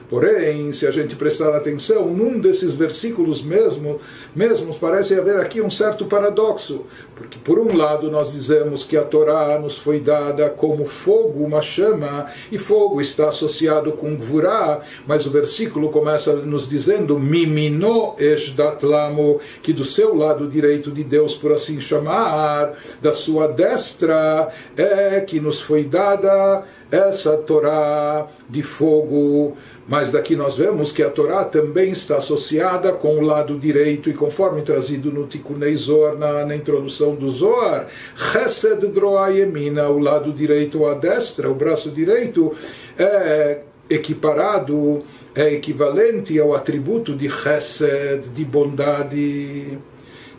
Porém, 0.10 0.72
se 0.72 0.88
a 0.88 0.92
gente 0.92 1.16
prestar 1.16 1.56
atenção, 1.56 2.08
num 2.08 2.40
desses 2.40 2.74
versículos 2.74 3.42
mesmo, 3.42 4.00
mesmos 4.38 4.78
parece 4.78 5.16
haver 5.20 5.40
aqui 5.40 5.60
um 5.60 5.72
certo 5.72 6.06
paradoxo, 6.06 6.86
porque 7.16 7.40
por 7.44 7.58
um 7.58 7.76
lado 7.76 8.12
nós 8.12 8.32
dizemos 8.32 8.84
que 8.84 8.96
a 8.96 9.04
Torá 9.04 9.58
nos 9.58 9.80
foi 9.80 10.00
dada 10.00 10.48
como 10.48 10.86
fogo, 10.86 11.44
uma 11.44 11.62
chama, 11.62 12.28
e 12.52 12.60
fogo 12.60 13.02
está 13.02 13.30
associado 13.30 13.94
com 13.94 14.16
Gvurá, 14.16 14.80
mas 15.08 15.26
o 15.26 15.32
versículo 15.32 15.90
começa 15.90 16.34
nos 16.34 16.70
dizendo 16.70 17.18
Mimino 17.18 18.14
Eshdatlamo, 18.20 19.42
que 19.64 19.74
do 19.74 19.84
seu 19.84 20.16
lado 20.16 20.48
direito 20.48 20.92
de 20.92 21.04
Deus, 21.04 21.36
por 21.36 21.52
assim 21.52 21.82
chamar, 21.82 22.74
da 23.02 23.12
sua 23.12 23.48
destra, 23.48 24.50
é 24.78 25.20
que 25.22 25.40
nos 25.40 25.60
foi 25.60 25.84
dada 25.84 26.64
essa 26.92 27.36
Torá 27.38 28.28
de 28.48 28.62
fogo. 28.62 29.58
Mas 29.90 30.12
daqui 30.12 30.36
nós 30.36 30.58
vemos 30.58 30.92
que 30.92 31.02
a 31.02 31.10
Torá 31.10 31.46
também 31.46 31.92
está 31.92 32.18
associada 32.18 32.92
com 32.92 33.18
o 33.18 33.22
lado 33.22 33.58
direito, 33.58 34.10
e 34.10 34.14
conforme 34.28 34.62
trazido 34.62 35.10
no 35.10 35.26
Tikunei 35.26 35.74
Zohar, 35.78 36.16
na, 36.16 36.46
na 36.46 36.54
introdução 36.54 37.16
do 37.16 37.30
Zohar, 37.30 37.88
Chesed 38.14 38.86
Droayemina, 38.88 39.88
o 39.88 40.00
lado 40.00 40.34
direito, 40.34 40.86
a 40.86 40.96
destra, 40.96 41.50
o 41.50 41.56
braço 41.56 41.92
direito, 41.92 42.54
é 43.00 43.62
equiparado, 43.90 45.02
é 45.34 45.54
equivalente 45.54 46.38
ao 46.38 46.54
atributo 46.54 47.16
de 47.16 47.30
Chesed, 47.30 48.28
de 48.36 48.44
bondade. 48.44 49.78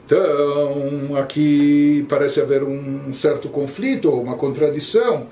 Então, 0.05 1.16
aqui 1.16 2.05
parece 2.11 2.42
haver 2.42 2.62
um 2.62 3.11
certo 3.14 3.48
conflito, 3.48 4.11
uma 4.11 4.37
contradição. 4.37 5.29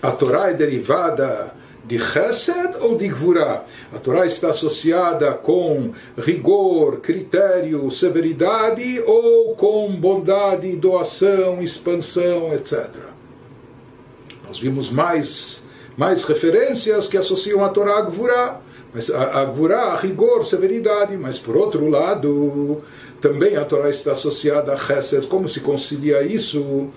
A 0.00 0.12
Torá 0.12 0.50
é 0.50 0.54
derivada 0.54 1.59
de 1.90 1.98
Chesed 1.98 2.76
ou 2.80 2.96
de 2.96 3.08
Gvurá? 3.08 3.64
A 3.92 3.98
Torá 3.98 4.24
está 4.24 4.50
associada 4.50 5.32
com 5.32 5.90
rigor, 6.16 7.00
critério, 7.00 7.90
severidade 7.90 9.00
ou 9.04 9.56
com 9.56 9.92
bondade, 9.96 10.76
doação, 10.76 11.60
expansão, 11.60 12.54
etc. 12.54 12.86
Nós 14.46 14.60
vimos 14.60 14.88
mais, 14.88 15.64
mais 15.96 16.22
referências 16.22 17.08
que 17.08 17.16
associam 17.16 17.64
a 17.64 17.68
Torá 17.70 17.98
a 17.98 18.02
Gvurá. 18.02 18.60
Mas 18.94 19.08
a, 19.08 19.22
a 19.22 19.92
a 19.92 19.96
rigor, 19.96 20.44
severidade, 20.44 21.16
mas 21.16 21.38
por 21.38 21.56
outro 21.56 21.88
lado, 21.88 22.82
também 23.20 23.56
a 23.56 23.64
Torá 23.64 23.88
está 23.88 24.12
associada 24.12 24.72
a 24.72 24.76
Chesed. 24.76 25.26
Como 25.26 25.48
se 25.48 25.60
concilia 25.60 26.22
isso? 26.22 26.90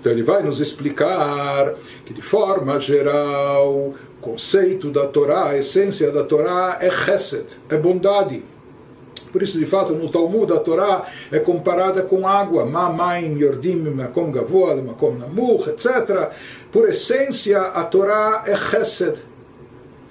Então 0.00 0.10
ele 0.10 0.22
vai 0.22 0.42
nos 0.42 0.60
explicar 0.60 1.74
que 2.06 2.14
de 2.14 2.22
forma 2.22 2.80
geral 2.80 3.92
conceito 4.20 4.90
da 4.90 5.06
Torá, 5.06 5.48
a 5.48 5.58
essência 5.58 6.10
da 6.10 6.24
Torá 6.24 6.78
é 6.80 6.90
chesed, 6.90 7.46
é 7.68 7.76
bondade. 7.76 8.44
Por 9.32 9.42
isso, 9.42 9.58
de 9.58 9.66
fato, 9.66 9.92
no 9.92 10.08
Talmud, 10.08 10.52
a 10.52 10.58
Torá 10.58 11.06
é 11.30 11.38
comparada 11.38 12.02
com 12.02 12.26
água, 12.26 12.66
ma'maim, 12.66 13.38
yordim, 13.38 13.76
makom 13.76 14.32
gavoa, 14.32 14.74
makom 14.76 15.12
namuch, 15.12 15.68
etc. 15.68 16.32
Por 16.72 16.88
essência, 16.88 17.60
a 17.60 17.84
Torá 17.84 18.42
é 18.46 18.56
chesed, 18.56 19.22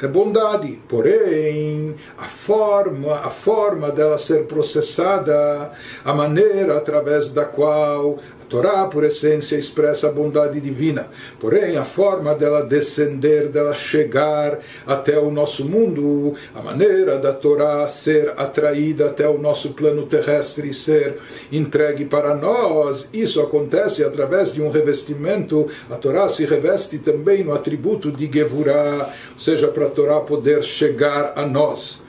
é 0.02 0.08
bondade. 0.08 0.80
Porém, 0.88 1.96
a 2.18 2.28
forma, 2.30 3.16
a 3.16 3.30
forma 3.30 3.92
dela 3.92 4.18
ser 4.18 4.46
processada, 4.46 5.72
a 6.06 6.14
maneira 6.14 6.78
através 6.78 7.32
da 7.32 7.44
qual 7.44 8.20
Torá, 8.50 8.88
por 8.88 9.04
essência, 9.04 9.56
expressa 9.56 10.10
a 10.10 10.12
bondade 10.12 10.60
divina. 10.60 11.10
Porém, 11.40 11.78
a 11.78 11.86
forma 11.86 12.34
dela 12.34 12.64
descender, 12.64 13.50
dela 13.50 13.76
chegar 13.76 14.60
até 14.88 15.20
o 15.20 15.30
nosso 15.30 15.66
mundo, 15.66 16.34
a 16.54 16.62
maneira 16.62 17.20
da 17.20 17.32
Torá 17.32 17.88
ser 17.88 18.34
atraída 18.36 19.06
até 19.06 19.30
o 19.30 19.38
nosso 19.38 19.74
plano 19.74 20.08
terrestre 20.08 20.72
e 20.72 20.74
ser 20.74 21.20
entregue 21.52 22.06
para 22.06 22.34
nós, 22.34 23.08
isso 23.14 23.40
acontece 23.40 24.04
através 24.04 24.52
de 24.52 24.62
um 24.62 24.72
revestimento. 24.72 25.68
A 25.90 25.96
Torá 25.96 26.28
se 26.28 26.44
reveste 26.44 26.98
também 26.98 27.44
no 27.44 27.54
atributo 27.54 28.12
de 28.12 28.30
Gevurah, 28.32 29.10
ou 29.34 29.40
seja, 29.40 29.68
para 29.68 29.86
a 29.86 29.90
Torá 29.90 30.20
poder 30.22 30.64
chegar 30.64 31.34
a 31.36 31.46
nós 31.46 32.09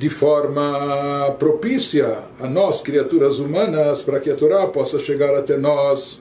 de 0.00 0.08
forma 0.08 1.36
propícia 1.38 2.20
a 2.40 2.46
nós, 2.48 2.80
criaturas 2.80 3.38
humanas, 3.38 4.00
para 4.00 4.18
que 4.18 4.30
a 4.30 4.34
Torá 4.34 4.66
possa 4.66 4.98
chegar 4.98 5.34
até 5.34 5.58
nós 5.58 6.18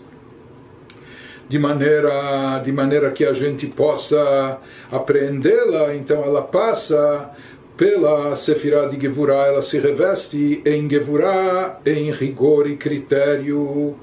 de 1.48 1.58
maneira, 1.58 2.60
de 2.60 2.74
maneira 2.74 3.10
que 3.12 3.24
a 3.24 3.32
gente 3.32 3.68
possa 3.68 4.58
apreendê-la. 4.92 5.96
Então 5.96 6.22
ela 6.22 6.42
passa 6.42 7.32
pela 7.78 8.36
Sefirah 8.36 8.88
de 8.88 9.00
Gevurah, 9.00 9.48
ela 9.48 9.62
se 9.62 9.80
reveste 9.80 10.62
em 10.66 10.90
Gevurah, 10.90 11.80
em 11.86 12.12
rigor 12.12 12.70
e 12.70 12.76
critério 12.76 13.96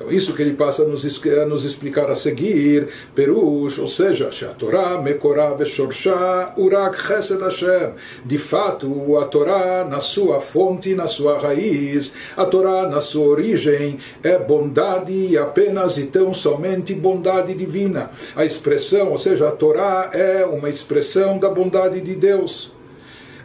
então, 0.00 0.10
isso 0.10 0.32
que 0.32 0.40
ele 0.40 0.54
passa 0.54 0.82
a 0.82 0.86
nos, 0.86 1.04
a 1.26 1.44
nos 1.44 1.66
explicar 1.66 2.10
a 2.10 2.16
seguir, 2.16 2.88
Perush, 3.14 3.78
ou 3.78 3.86
seja, 3.86 4.30
Torá, 4.58 4.98
Mekorá, 4.98 5.52
Beshorsha, 5.52 6.54
Urak, 6.56 6.98
Chesed 6.98 7.38
Hashem. 7.42 7.92
De 8.24 8.38
fato, 8.38 9.18
a 9.18 9.26
Torá, 9.26 9.84
na 9.84 10.00
sua 10.00 10.40
fonte, 10.40 10.94
na 10.94 11.06
sua 11.06 11.38
raiz, 11.38 12.14
a 12.34 12.46
Torá, 12.46 12.88
na 12.88 13.02
sua 13.02 13.26
origem, 13.26 13.98
é 14.22 14.38
bondade 14.38 15.36
apenas 15.36 15.98
e 15.98 16.06
tão 16.06 16.32
somente 16.32 16.94
bondade 16.94 17.52
divina. 17.52 18.10
A 18.34 18.42
expressão, 18.42 19.10
ou 19.10 19.18
seja, 19.18 19.48
a 19.48 19.52
Torá 19.52 20.08
é 20.14 20.46
uma 20.46 20.70
expressão 20.70 21.38
da 21.38 21.50
bondade 21.50 22.00
de 22.00 22.14
Deus. 22.14 22.79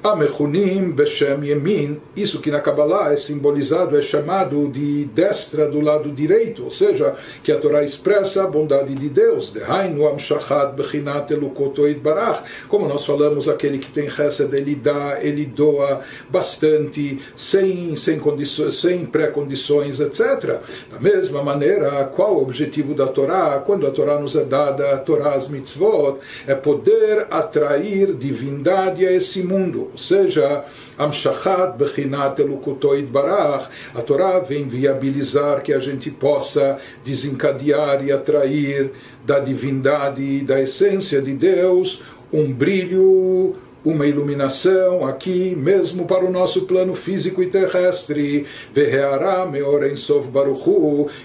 Amechunim 0.06 0.92
Beshem 0.92 1.44
Yemin, 1.44 2.00
isso 2.16 2.40
que 2.40 2.52
na 2.52 2.60
Kabbalah 2.60 3.12
é 3.12 3.16
simbolizado, 3.16 3.98
é 3.98 4.04
chamado 4.04 4.68
de 4.68 5.06
destra 5.06 5.68
do 5.68 5.82
lado 5.82 6.12
direito, 6.12 6.64
ou 6.64 6.70
seja, 6.70 7.16
que 7.44 7.52
a 7.52 7.58
Torá 7.58 7.84
expressa 7.84 8.44
a 8.44 8.48
bondade 8.48 8.94
de 8.94 9.10
Deus, 9.10 9.50
Dehainu 9.50 10.08
Amshachat 10.08 10.76
Bechinat 10.76 11.32
Elukotoid 11.32 12.00
Barach, 12.00 12.44
como 12.68 12.88
nós 12.88 13.04
falamos, 13.04 13.50
aquele 13.50 13.80
que 13.80 13.92
tem 13.92 14.08
chesed, 14.08 14.54
ele 14.56 14.76
dá, 14.76 15.18
ele 15.24 15.44
doa 15.44 16.02
bastante, 16.30 17.20
sem, 17.36 17.96
sem, 17.96 18.20
condições, 18.20 18.76
sem 18.76 19.08
pré-condições, 19.08 20.00
etc. 20.00 20.60
Da 20.92 21.00
mesma 21.00 21.42
maneira, 21.42 22.04
qual 22.16 22.36
o 22.36 22.44
objetivo 22.44 22.94
da 22.94 23.08
Torá? 23.08 23.60
Quando 23.66 23.88
a 23.88 23.92
Torá 23.92 24.20
nos 24.20 24.36
é 24.36 24.44
dada, 24.44 24.94
a 24.94 25.00
Torá, 25.00 25.34
as 25.34 25.50
mitzvot, 25.50 26.20
é 26.46 26.54
poder 26.54 27.26
atrair 27.32 28.14
divindade 28.14 29.04
a 29.04 29.12
esse 29.12 29.42
mundo 29.42 29.95
ou 29.96 29.98
seja, 29.98 30.66
Amshachat 30.98 31.78
Bechinat 31.78 32.38
Elukutoid 32.40 33.08
Barach, 33.08 33.70
a 33.94 34.02
Torá 34.02 34.40
vem 34.40 34.68
viabilizar 34.68 35.64
que 35.64 35.72
a 35.72 35.80
gente 35.80 36.12
possa 36.12 36.78
desencadear 37.02 38.04
e 38.04 38.12
atrair 38.12 38.92
da 39.26 39.40
divindade, 39.40 40.42
da 40.42 40.60
essência 40.62 41.22
de 41.22 41.34
Deus, 41.34 42.04
um 42.32 42.52
brilho 42.52 43.56
uma 43.86 44.08
iluminação 44.08 45.06
aqui 45.06 45.56
mesmo 45.56 46.06
para 46.06 46.26
o 46.26 46.32
nosso 46.32 46.64
plano 46.64 46.96
físico 46.96 47.44
e 47.44 47.48
terrestre, 47.48 48.46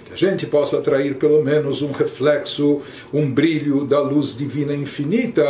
que 0.05 0.13
a 0.13 0.17
gente 0.17 0.47
possa 0.47 0.79
atrair 0.79 1.15
pelo 1.15 1.43
menos 1.43 1.81
um 1.81 1.91
reflexo, 1.91 2.83
um 3.13 3.29
brilho 3.31 3.85
da 3.87 4.01
luz 4.01 4.37
divina 4.37 4.75
infinita, 4.75 5.43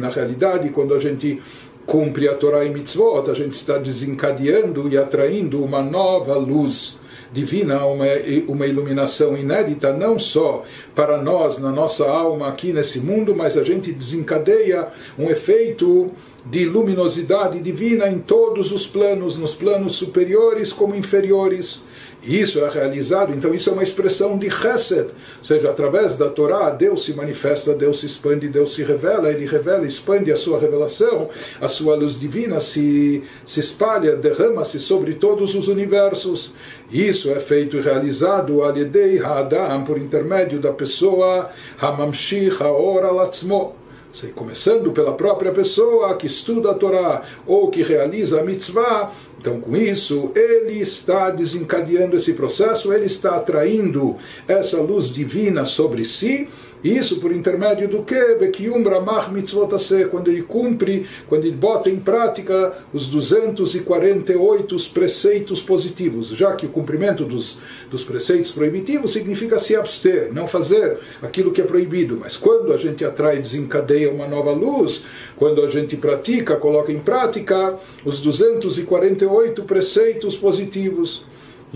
na 0.00 0.10
realidade, 0.10 0.68
quando 0.68 0.94
a 0.94 1.00
gente 1.00 1.40
cumpre 1.86 2.28
a 2.28 2.34
Torá 2.34 2.64
e 2.64 2.70
Mitzvot, 2.70 3.30
a 3.30 3.34
gente 3.34 3.52
está 3.52 3.78
desencadeando 3.78 4.88
e 4.88 4.98
atraindo 4.98 5.64
uma 5.64 5.80
nova 5.80 6.34
luz 6.36 6.98
divina, 7.32 7.84
uma, 7.84 8.04
uma 8.48 8.66
iluminação 8.66 9.36
inédita, 9.36 9.92
não 9.92 10.18
só 10.18 10.64
para 10.94 11.20
nós, 11.20 11.58
na 11.58 11.70
nossa 11.70 12.08
alma 12.08 12.48
aqui 12.48 12.72
nesse 12.72 13.00
mundo, 13.00 13.34
mas 13.34 13.56
a 13.56 13.64
gente 13.64 13.92
desencadeia 13.92 14.88
um 15.18 15.30
efeito 15.30 16.10
de 16.44 16.64
luminosidade 16.64 17.58
divina 17.60 18.08
em 18.08 18.18
todos 18.18 18.70
os 18.70 18.86
planos, 18.86 19.36
nos 19.36 19.54
planos 19.54 19.96
superiores 19.96 20.72
como 20.72 20.94
inferiores. 20.94 21.82
Isso 22.26 22.64
é 22.64 22.68
realizado, 22.68 23.32
então 23.32 23.54
isso 23.54 23.70
é 23.70 23.72
uma 23.72 23.84
expressão 23.84 24.36
de 24.36 24.50
chesed, 24.50 25.06
ou 25.38 25.44
seja, 25.44 25.70
através 25.70 26.16
da 26.16 26.28
Torá, 26.28 26.70
Deus 26.70 27.04
se 27.04 27.12
manifesta, 27.14 27.72
Deus 27.72 28.00
se 28.00 28.06
expande, 28.06 28.48
Deus 28.48 28.74
se 28.74 28.82
revela, 28.82 29.30
Ele 29.30 29.46
revela, 29.46 29.86
expande 29.86 30.32
a 30.32 30.36
sua 30.36 30.58
revelação, 30.58 31.30
a 31.60 31.68
sua 31.68 31.94
luz 31.94 32.18
divina 32.18 32.60
se, 32.60 33.22
se 33.44 33.60
espalha, 33.60 34.16
derrama-se 34.16 34.80
sobre 34.80 35.14
todos 35.14 35.54
os 35.54 35.68
universos. 35.68 36.52
Isso 36.90 37.30
é 37.30 37.38
feito 37.38 37.76
e 37.76 37.80
realizado 37.80 38.56
por 39.86 39.98
intermédio 39.98 40.60
da 40.60 40.72
pessoa 40.72 41.48
Hamamshich 41.80 42.60
Haor 42.60 43.04
Alatzmo 43.04 43.85
começando 44.34 44.92
pela 44.92 45.12
própria 45.12 45.52
pessoa 45.52 46.16
que 46.16 46.26
estuda 46.26 46.70
a 46.70 46.74
Torá 46.74 47.22
ou 47.46 47.70
que 47.70 47.82
realiza 47.82 48.40
a 48.40 48.44
mitzvah, 48.44 49.12
então, 49.38 49.60
com 49.60 49.76
isso, 49.76 50.32
ele 50.34 50.80
está 50.80 51.30
desencadeando 51.30 52.16
esse 52.16 52.32
processo, 52.32 52.92
ele 52.92 53.06
está 53.06 53.36
atraindo 53.36 54.16
essa 54.48 54.80
luz 54.80 55.12
divina 55.12 55.64
sobre 55.64 56.04
si, 56.04 56.48
Isso 56.86 57.18
por 57.18 57.32
intermédio 57.32 57.88
do 57.88 58.04
que? 58.04 58.36
Bekium 58.36 58.82
Ramach 58.82 59.32
Mitzvot 59.32 59.66
quando 60.08 60.30
ele 60.30 60.42
cumpre, 60.42 61.06
quando 61.28 61.44
ele 61.44 61.56
bota 61.56 61.90
em 61.90 61.98
prática 61.98 62.78
os 62.92 63.08
248 63.08 64.76
preceitos 64.94 65.60
positivos, 65.60 66.28
já 66.28 66.54
que 66.54 66.66
o 66.66 66.68
cumprimento 66.68 67.24
dos, 67.24 67.58
dos 67.90 68.04
preceitos 68.04 68.52
proibitivos 68.52 69.12
significa 69.12 69.58
se 69.58 69.74
abster, 69.74 70.32
não 70.32 70.46
fazer 70.46 70.98
aquilo 71.20 71.50
que 71.50 71.60
é 71.60 71.64
proibido. 71.64 72.18
Mas 72.20 72.36
quando 72.36 72.72
a 72.72 72.76
gente 72.76 73.04
atrai, 73.04 73.38
desencadeia 73.38 74.12
uma 74.12 74.28
nova 74.28 74.52
luz, 74.52 75.04
quando 75.36 75.62
a 75.62 75.68
gente 75.68 75.96
pratica, 75.96 76.54
coloca 76.54 76.92
em 76.92 77.00
prática 77.00 77.76
os 78.04 78.20
248 78.20 79.64
preceitos 79.64 80.36
positivos. 80.36 81.24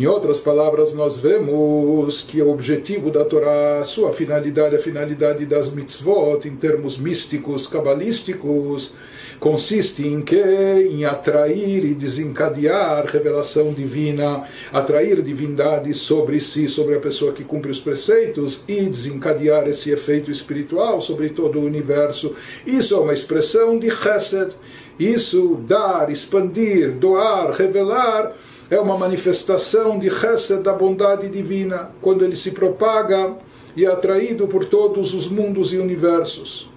Em 0.01 0.07
outras 0.07 0.41
palavras, 0.41 0.95
nós 0.95 1.19
vemos 1.19 2.23
que 2.23 2.41
o 2.41 2.51
objetivo 2.51 3.11
da 3.11 3.23
Torá, 3.23 3.85
sua 3.85 4.15
finalidade, 4.15 4.75
a 4.75 4.81
finalidade 4.81 5.45
das 5.45 5.71
mitzvot, 5.71 6.49
em 6.49 6.57
termos 6.57 6.97
místicos, 6.97 7.67
cabalísticos, 7.67 8.95
consiste 9.39 10.07
em 10.07 10.23
que? 10.23 10.41
Em 10.41 11.05
atrair 11.05 11.85
e 11.85 11.93
desencadear 11.93 13.05
revelação 13.09 13.75
divina, 13.75 14.45
atrair 14.73 15.21
divindade 15.21 15.93
sobre 15.93 16.41
si, 16.41 16.67
sobre 16.67 16.95
a 16.95 16.99
pessoa 16.99 17.35
que 17.35 17.45
cumpre 17.45 17.71
os 17.71 17.79
preceitos 17.79 18.65
e 18.67 18.81
desencadear 18.81 19.69
esse 19.69 19.91
efeito 19.91 20.31
espiritual 20.31 21.03
sobre 21.03 21.29
todo 21.29 21.59
o 21.59 21.67
universo. 21.67 22.35
Isso 22.67 22.95
é 22.95 22.99
uma 22.99 23.13
expressão 23.13 23.79
de 23.79 23.91
chesed. 23.91 24.53
Isso, 24.99 25.61
dar, 25.67 26.11
expandir, 26.11 26.93
doar, 26.93 27.51
revelar 27.51 28.35
é 28.71 28.79
uma 28.79 28.97
manifestação 28.97 29.99
de 29.99 30.09
Chesed, 30.09 30.63
da 30.63 30.73
bondade 30.73 31.29
divina, 31.29 31.91
quando 32.01 32.25
ele 32.25 32.37
se 32.37 32.53
propaga 32.53 33.37
e 33.77 33.85
é 33.85 33.89
atraído 33.89 34.47
por 34.47 34.65
todos 34.65 35.13
os 35.13 35.29
mundos 35.29 35.73
e 35.73 35.79
universos. 35.79 36.70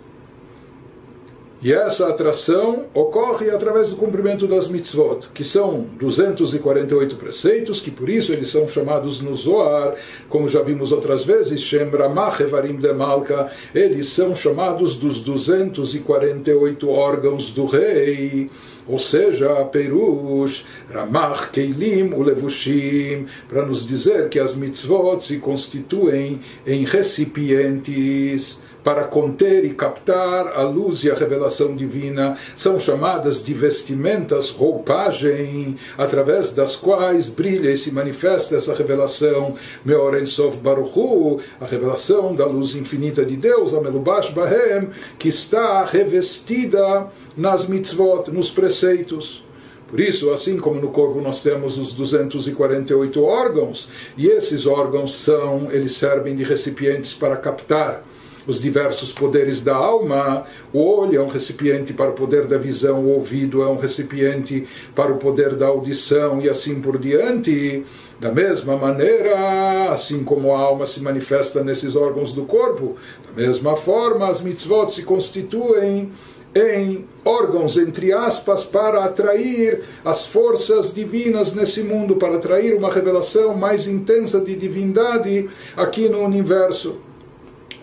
E 1.63 1.71
essa 1.71 2.09
atração 2.09 2.87
ocorre 2.93 3.49
através 3.49 3.89
do 3.89 3.95
cumprimento 3.95 4.45
das 4.45 4.67
mitzvot, 4.67 5.29
que 5.33 5.45
são 5.45 5.87
248 5.97 7.15
preceitos, 7.15 7.79
que 7.79 7.89
por 7.89 8.09
isso 8.09 8.33
eles 8.33 8.49
são 8.49 8.67
chamados 8.67 9.21
no 9.21 9.33
Zohar, 9.33 9.95
como 10.27 10.49
já 10.49 10.61
vimos 10.61 10.91
outras 10.91 11.23
vezes, 11.23 11.61
Shem 11.61 11.89
Ramach 11.89 12.43
Evarim 12.43 12.75
de 12.75 12.91
Malka, 12.91 13.49
eles 13.73 14.07
são 14.07 14.35
chamados 14.35 14.97
dos 14.97 15.21
248 15.21 16.89
órgãos 16.89 17.49
do 17.49 17.63
rei. 17.63 18.49
Ou 18.85 18.99
seja, 18.99 19.63
Perush, 19.63 20.65
Ramach, 20.91 21.49
Keilim, 21.51 22.11
Ulevushim, 22.13 23.25
para 23.47 23.65
nos 23.65 23.87
dizer 23.87 24.27
que 24.27 24.37
as 24.37 24.53
mitzvot 24.53 25.21
se 25.21 25.37
constituem 25.37 26.41
em 26.67 26.83
recipientes 26.83 28.61
para 28.83 29.05
conter 29.05 29.63
e 29.63 29.73
captar 29.73 30.47
a 30.47 30.63
luz 30.63 31.03
e 31.03 31.11
a 31.11 31.15
revelação 31.15 31.75
divina, 31.75 32.37
são 32.55 32.79
chamadas 32.79 33.43
de 33.43 33.53
vestimentas, 33.53 34.49
roupagem, 34.49 35.77
através 35.97 36.53
das 36.53 36.75
quais 36.75 37.29
brilha 37.29 37.71
e 37.71 37.77
se 37.77 37.91
manifesta 37.91 38.55
essa 38.55 38.73
revelação, 38.73 39.55
Meor 39.85 40.13
Sof 40.27 40.57
Baruchu, 40.57 41.39
a 41.59 41.65
revelação 41.65 42.35
da 42.35 42.45
luz 42.45 42.75
infinita 42.75 43.25
de 43.25 43.37
Deus, 43.37 43.73
a 43.73 43.79
Melubash 43.81 44.29
Bahem, 44.31 44.89
que 45.17 45.29
está 45.29 45.85
revestida 45.85 47.07
nas 47.37 47.67
mitzvot, 47.67 48.29
nos 48.31 48.51
preceitos. 48.51 49.43
Por 49.87 49.99
isso, 49.99 50.31
assim 50.33 50.57
como 50.57 50.81
no 50.81 50.89
corpo 50.89 51.21
nós 51.21 51.41
temos 51.41 51.77
os 51.77 51.93
248 51.93 53.23
órgãos, 53.23 53.89
e 54.17 54.27
esses 54.27 54.65
órgãos 54.65 55.13
são, 55.13 55.67
eles 55.71 55.93
servem 55.93 56.35
de 56.35 56.43
recipientes 56.43 57.13
para 57.13 57.37
captar 57.37 58.03
os 58.47 58.61
diversos 58.61 59.11
poderes 59.11 59.61
da 59.61 59.75
alma. 59.75 60.45
O 60.71 60.79
olho 60.79 61.19
é 61.19 61.21
um 61.21 61.27
recipiente 61.27 61.93
para 61.93 62.09
o 62.09 62.13
poder 62.13 62.47
da 62.47 62.57
visão, 62.57 62.99
o 62.99 63.09
ouvido 63.09 63.61
é 63.61 63.67
um 63.67 63.77
recipiente 63.77 64.67
para 64.95 65.11
o 65.11 65.17
poder 65.17 65.55
da 65.55 65.67
audição 65.67 66.41
e 66.41 66.49
assim 66.49 66.81
por 66.81 66.97
diante. 66.97 67.83
Da 68.19 68.31
mesma 68.31 68.77
maneira, 68.77 69.91
assim 69.91 70.23
como 70.23 70.53
a 70.53 70.59
alma 70.59 70.85
se 70.85 71.01
manifesta 71.01 71.63
nesses 71.63 71.95
órgãos 71.95 72.31
do 72.31 72.45
corpo, 72.45 72.95
da 73.27 73.41
mesma 73.41 73.75
forma 73.75 74.29
as 74.29 74.41
mitzvot 74.41 74.89
se 74.93 75.03
constituem 75.03 76.11
em 76.55 77.05
órgãos, 77.25 77.77
entre 77.77 78.13
aspas, 78.13 78.63
para 78.63 79.03
atrair 79.03 79.81
as 80.05 80.27
forças 80.27 80.93
divinas 80.93 81.53
nesse 81.53 81.81
mundo, 81.81 82.15
para 82.15 82.35
atrair 82.35 82.75
uma 82.75 82.91
revelação 82.91 83.55
mais 83.55 83.87
intensa 83.87 84.39
de 84.39 84.55
divindade 84.55 85.49
aqui 85.75 86.07
no 86.07 86.19
universo. 86.19 86.99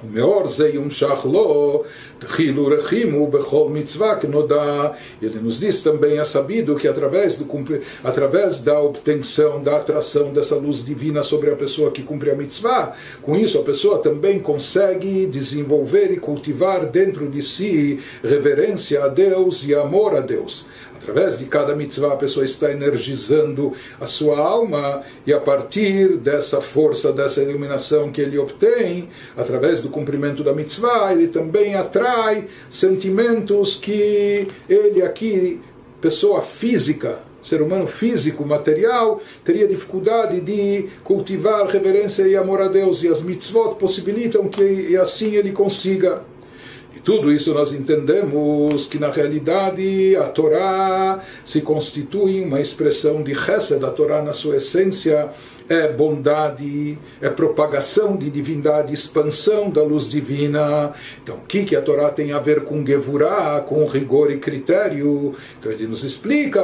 ומאור 0.04 0.48
זה 0.48 0.69
יומשך 0.69 1.26
לו 1.26 1.84
חילו 2.21 2.67
רחימו 2.67 3.28
בכל 3.28 3.67
מצווה 3.69 4.15
כנודע. 4.15 4.88
Ele 5.21 5.39
nos 5.39 5.60
diz 5.60 5.80
também, 5.82 6.17
é 6.17 6.24
sabido 6.24 6.76
que 6.76 6.88
através, 6.88 7.36
do, 7.36 7.45
através 8.04 8.60
da 8.60 8.80
obtenção, 8.80 9.62
da 9.62 9.78
atração 9.78 10.34
dessa 10.34 10.56
luz 10.56 10.86
divina 10.86 11.24
sobre 11.24 11.52
a 11.52 11.56
pessoa 11.56 11.91
que 11.91 12.04
cumpre 12.04 12.32
a 12.32 12.36
mitzvah, 12.36 12.93
com 13.21 13.36
isso 13.36 13.60
a 13.60 13.63
pessoa 13.63 14.00
também 14.00 14.39
consegue 14.39 15.26
desenvolver 15.28 16.12
e 16.12 16.17
cultivar 16.17 16.86
dentro 16.86 17.28
de 17.30 17.41
si 17.41 18.00
reverência 18.24 19.04
a 19.04 19.08
Deus 19.08 19.67
e 19.67 19.76
amor 19.76 20.15
a 20.15 20.21
Deus. 20.21 20.65
Através 21.11 21.40
de 21.40 21.46
cada 21.46 21.75
mitzvah, 21.75 22.12
a 22.12 22.16
pessoa 22.16 22.44
está 22.44 22.70
energizando 22.70 23.73
a 24.01 24.07
sua 24.07 24.38
alma, 24.38 25.03
e 25.27 25.33
a 25.33 25.40
partir 25.40 26.16
dessa 26.18 26.61
força, 26.61 27.12
dessa 27.12 27.42
iluminação 27.42 28.12
que 28.12 28.20
ele 28.20 28.38
obtém, 28.38 29.09
através 29.37 29.81
do 29.81 29.88
cumprimento 29.88 30.44
da 30.44 30.53
mitzvah, 30.53 31.12
ele 31.12 31.27
também 31.27 31.75
atrai 31.75 32.46
sentimentos 32.70 33.75
que 33.75 34.46
ele 34.68 35.03
aqui, 35.03 35.61
pessoa 36.01 36.40
física, 36.42 37.18
ser 37.42 37.61
humano 37.61 37.88
físico, 37.88 38.46
material, 38.46 39.20
teria 39.44 39.66
dificuldade 39.66 40.40
de 40.40 40.90
cultivar 41.03 41.66
reverência 41.66 42.23
e 42.23 42.37
amor 42.37 42.61
a 42.61 42.68
Deus, 42.68 43.03
e 43.03 43.09
as 43.09 43.20
mitzvot 43.20 43.75
possibilitam 43.75 44.46
que 44.46 44.96
assim 44.96 45.35
ele 45.35 45.51
consiga 45.51 46.23
tudo 47.05 47.33
isso 47.33 47.55
nós 47.55 47.73
entendemos 47.73 48.87
que 48.87 48.99
na 48.99 49.11
realidade 49.11 50.17
a 50.17 50.25
Torá 50.25 51.21
se 51.45 51.61
constitui 51.61 52.41
uma 52.43 52.61
expressão 52.61 53.23
de 53.23 53.35
Chesed, 53.35 53.81
da 53.81 53.91
Torá 53.91 54.23
na 54.23 54.33
sua 54.33 54.57
essência 54.57 55.31
é 55.70 55.87
bondade, 55.87 56.98
é 57.22 57.28
propagação 57.30 58.16
de 58.16 58.28
divindade, 58.28 58.92
expansão 58.92 59.70
da 59.70 59.85
luz 59.85 60.11
divina. 60.11 60.92
Então, 61.22 61.37
o 61.37 61.46
que, 61.46 61.64
que 61.64 61.76
a 61.76 61.80
Torá 61.80 62.11
tem 62.11 62.33
a 62.33 62.40
ver 62.40 62.62
com 62.62 62.85
Gevurah, 62.85 63.64
com 63.64 63.87
rigor 63.87 64.33
e 64.33 64.38
critério? 64.38 65.33
Então, 65.61 65.70
ele 65.70 65.87
nos 65.87 66.02
explica: 66.02 66.61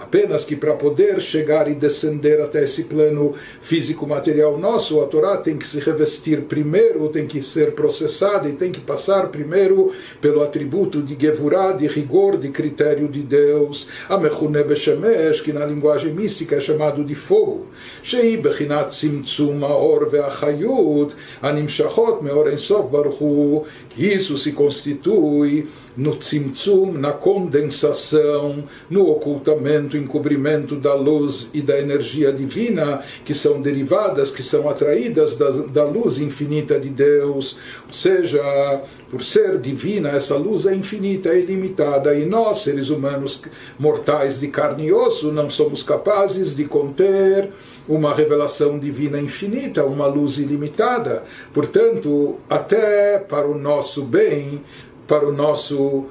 apenas 0.00 0.44
que 0.44 0.56
para 0.56 0.72
poder 0.72 1.20
chegar 1.20 1.70
e 1.70 1.74
descender 1.74 2.40
até 2.40 2.64
esse 2.64 2.84
plano 2.84 3.34
físico 3.60 4.06
material 4.06 4.56
nosso, 4.56 5.02
a 5.02 5.06
Torá 5.06 5.36
tem 5.36 5.58
que 5.58 5.66
se 5.66 5.78
revestir 5.80 6.42
primeiro, 6.42 7.10
tem 7.10 7.26
que 7.26 7.42
ser 7.42 7.72
processada 7.72 8.48
e 8.48 8.52
tem 8.52 8.72
que 8.72 8.80
passar 8.80 9.28
primeiro 9.28 9.92
pelo 10.18 10.42
atributo 10.42 11.02
de 11.02 11.14
Gevurah, 11.20 11.72
de 11.72 11.86
rigor, 11.86 12.38
de 12.38 12.48
critério 12.48 13.06
de 13.06 13.20
Deus. 13.20 13.90
המכונה 14.14 14.62
בשם 14.62 15.04
אש, 15.04 15.40
כינה 15.40 15.66
לינגואז'י 15.66 16.10
מיסטיקה 16.10 16.60
שמדו 16.60 17.02
דיפורו, 17.02 17.60
שהיא 18.02 18.42
בחינת 18.42 18.88
צמצום 18.88 19.64
האור 19.64 19.98
והחיות 20.10 21.14
הנמשכות 21.42 22.22
מאור 22.22 22.48
אינסוף 22.48 22.86
ברוך 22.90 23.18
הוא, 23.18 23.64
כי 23.90 24.04
היסוסי 24.04 24.52
קונסטיטוי 24.52 25.62
no 25.96 26.14
tzimtzum, 26.16 26.92
na 26.92 27.12
condensação, 27.12 28.64
no 28.90 29.08
ocultamento, 29.08 29.96
encobrimento 29.96 30.76
da 30.76 30.94
luz 30.94 31.48
e 31.54 31.62
da 31.62 31.78
energia 31.78 32.32
divina, 32.32 33.02
que 33.24 33.34
são 33.34 33.60
derivadas, 33.60 34.30
que 34.30 34.42
são 34.42 34.68
atraídas 34.68 35.36
da, 35.36 35.50
da 35.50 35.84
luz 35.84 36.18
infinita 36.18 36.78
de 36.78 36.88
Deus. 36.88 37.56
Ou 37.86 37.92
seja, 37.92 38.82
por 39.10 39.22
ser 39.22 39.58
divina, 39.58 40.10
essa 40.10 40.36
luz 40.36 40.66
é 40.66 40.74
infinita, 40.74 41.28
é 41.28 41.38
ilimitada, 41.38 42.14
e 42.14 42.26
nós, 42.26 42.58
seres 42.58 42.90
humanos 42.90 43.42
mortais 43.78 44.40
de 44.40 44.48
carne 44.48 44.86
e 44.86 44.92
osso, 44.92 45.32
não 45.32 45.48
somos 45.48 45.82
capazes 45.82 46.56
de 46.56 46.64
conter 46.64 47.50
uma 47.88 48.14
revelação 48.14 48.78
divina 48.78 49.20
infinita, 49.20 49.84
uma 49.84 50.06
luz 50.06 50.38
ilimitada. 50.38 51.22
Portanto, 51.52 52.36
até 52.48 53.18
para 53.18 53.46
o 53.46 53.56
nosso 53.56 54.02
bem, 54.02 54.62
para 55.06 55.26
o 55.26 55.32
nosso 55.32 56.06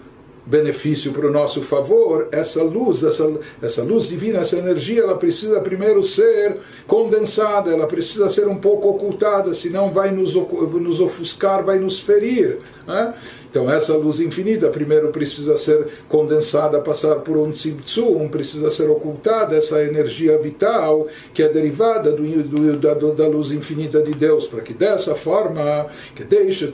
benefício 0.46 1.14
para 1.14 1.28
o 1.28 1.32
nosso 1.32 1.62
favor, 1.62 2.28
essa 2.32 2.62
luz, 2.62 3.04
essa, 3.04 3.32
essa 3.62 3.82
luz 3.82 4.08
divina, 4.08 4.40
essa 4.40 4.58
energia, 4.58 5.02
ela 5.02 5.16
precisa 5.16 5.62
primeiro 5.62 6.04
ser 6.04 6.60
condensada, 6.86 7.72
ela 7.72 7.88
precisa 7.88 8.30
ser 8.30 8.48
um 8.48 8.58
pouco 8.58 8.90
ocultada, 8.90 9.54
senão 9.54 9.92
vai 9.92 10.12
nos, 10.12 10.36
nos 10.36 11.00
ofuscar, 11.00 11.64
vai 11.64 11.80
nos 11.80 12.00
ferir. 12.00 12.60
Né? 12.86 13.14
Então 13.54 13.72
essa 13.72 13.96
luz 13.96 14.20
infinita 14.20 14.68
primeiro 14.70 15.10
precisa 15.10 15.60
ser 15.60 15.88
condensada, 16.10 16.82
passar 16.82 17.18
por 17.18 17.38
um 17.38 17.52
tzimtzum, 17.52 18.28
precisa 18.28 18.72
ser 18.72 18.90
ocultada 18.90 19.56
essa 19.56 19.84
energia 19.84 20.40
vital 20.40 21.08
que 21.36 21.44
é 21.44 21.48
derivada 21.48 22.12
do, 22.12 22.24
do, 22.42 22.78
da, 22.78 22.96
da, 22.96 23.28
luz 23.28 23.52
infinita 23.52 24.02
de 24.02 24.12
Deus, 24.16 24.48
para 24.48 24.62
que 24.62 24.74
dessa 24.74 25.16
forma, 25.16 25.86
que 26.16 26.24
deixe 26.24 26.66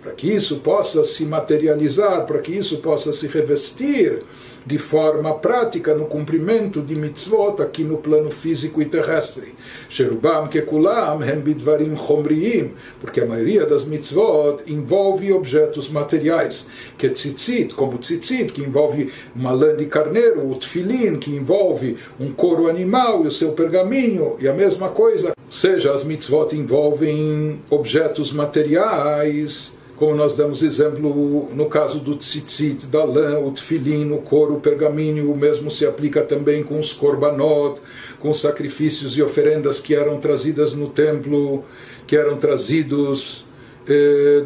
para 0.00 0.12
que 0.12 0.34
isso 0.34 0.60
possa 0.60 1.04
se 1.04 1.26
materializar, 1.26 2.24
para 2.24 2.38
que 2.38 2.52
isso 2.52 2.78
possa 2.78 3.12
se 3.12 3.26
revestir 3.26 4.22
de 4.64 4.78
forma 4.78 5.34
prática 5.34 5.94
no 5.94 6.06
cumprimento 6.06 6.80
de 6.80 6.94
mitzvot 6.94 7.60
aqui 7.60 7.84
no 7.84 7.98
plano 7.98 8.30
físico 8.30 8.80
e 8.80 8.86
terrestre. 8.86 9.54
Sherubam 9.88 10.48
kekulam 10.48 11.22
hem 11.22 11.40
bidvarim 11.40 11.96
chomriim, 11.96 12.72
porque 13.00 13.20
a 13.20 13.26
maioria 13.26 13.66
das 13.66 13.84
mitzvot 13.84 14.62
envolve 14.66 15.32
objetos 15.32 15.90
materiais, 15.90 16.66
que 16.96 17.08
tzitzit, 17.08 17.74
como 17.74 17.98
tzitzit, 17.98 18.52
que 18.52 18.62
envolve 18.62 19.12
uma 19.34 19.52
lã 19.52 19.76
de 19.76 19.86
carneiro, 19.86 20.48
o 20.48 20.54
tfilin, 20.54 21.18
que 21.18 21.34
envolve 21.34 21.96
um 22.18 22.32
couro 22.32 22.68
animal 22.68 23.24
e 23.24 23.28
o 23.28 23.32
seu 23.32 23.52
pergaminho, 23.52 24.36
e 24.38 24.48
a 24.48 24.54
mesma 24.54 24.88
coisa, 24.88 25.32
ou 25.36 25.52
seja, 25.52 25.92
as 25.92 26.04
mitzvot 26.04 26.54
envolvem 26.54 27.60
objetos 27.70 28.32
materiais, 28.32 29.76
como 30.02 30.16
nós 30.16 30.34
damos 30.34 30.64
exemplo 30.64 31.48
no 31.54 31.66
caso 31.66 32.00
do 32.00 32.16
tzitzit, 32.16 32.88
da 32.88 33.04
lã, 33.04 33.38
o 33.38 33.52
tefilin, 33.52 34.10
o 34.10 34.18
couro, 34.18 34.56
o 34.56 34.60
pergaminho, 34.60 35.30
o 35.30 35.36
mesmo 35.36 35.70
se 35.70 35.86
aplica 35.86 36.22
também 36.22 36.64
com 36.64 36.76
os 36.76 36.92
korbanot, 36.92 37.80
com 38.18 38.28
os 38.28 38.40
sacrifícios 38.40 39.16
e 39.16 39.22
oferendas 39.22 39.78
que 39.78 39.94
eram 39.94 40.18
trazidas 40.18 40.74
no 40.74 40.88
templo, 40.88 41.64
que 42.04 42.16
eram 42.16 42.36
trazidos 42.36 43.44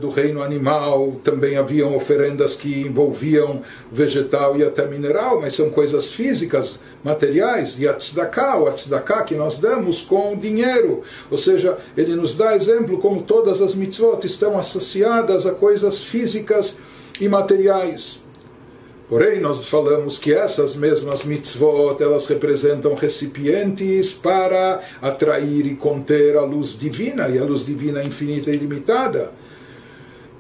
do 0.01 0.09
reino 0.09 0.43
animal, 0.43 1.13
também 1.23 1.57
haviam 1.57 1.95
oferendas 1.95 2.57
que 2.57 2.83
envolviam 2.83 3.63
vegetal 3.93 4.57
e 4.57 4.65
até 4.65 4.87
mineral, 4.87 5.41
mas 5.41 5.55
são 5.55 5.71
coisas 5.71 6.11
físicas, 6.11 6.81
materiais, 7.05 7.79
e 7.79 7.87
a 7.87 7.95
tzedakah, 7.95 8.59
o 8.59 8.73
tzedakah 8.73 9.25
que 9.25 9.35
nós 9.35 9.59
damos 9.59 10.01
com 10.01 10.37
dinheiro. 10.37 11.03
Ou 11.31 11.39
seja, 11.39 11.79
ele 11.97 12.15
nos 12.15 12.35
dá 12.35 12.57
exemplo 12.57 12.99
como 12.99 13.23
todas 13.23 13.61
as 13.61 13.75
mitzvot 13.75 14.25
estão 14.25 14.59
associadas 14.59 15.47
a 15.47 15.53
coisas 15.53 16.01
físicas 16.01 16.79
e 17.21 17.29
materiais. 17.29 18.19
Porém, 19.09 19.41
nós 19.41 19.69
falamos 19.71 20.19
que 20.19 20.35
essas 20.35 20.75
mesmas 20.75 21.25
mitzvot, 21.25 22.03
elas 22.03 22.27
representam 22.27 22.95
recipientes 22.95 24.13
para 24.13 24.83
atrair 25.01 25.65
e 25.65 25.77
conter 25.77 26.37
a 26.37 26.43
luz 26.43 26.77
divina, 26.77 27.29
e 27.29 27.39
a 27.39 27.45
luz 27.45 27.67
divina 27.67 28.01
é 28.01 28.05
infinita 28.05 28.51
e 28.51 28.55
ilimitada. 28.55 29.31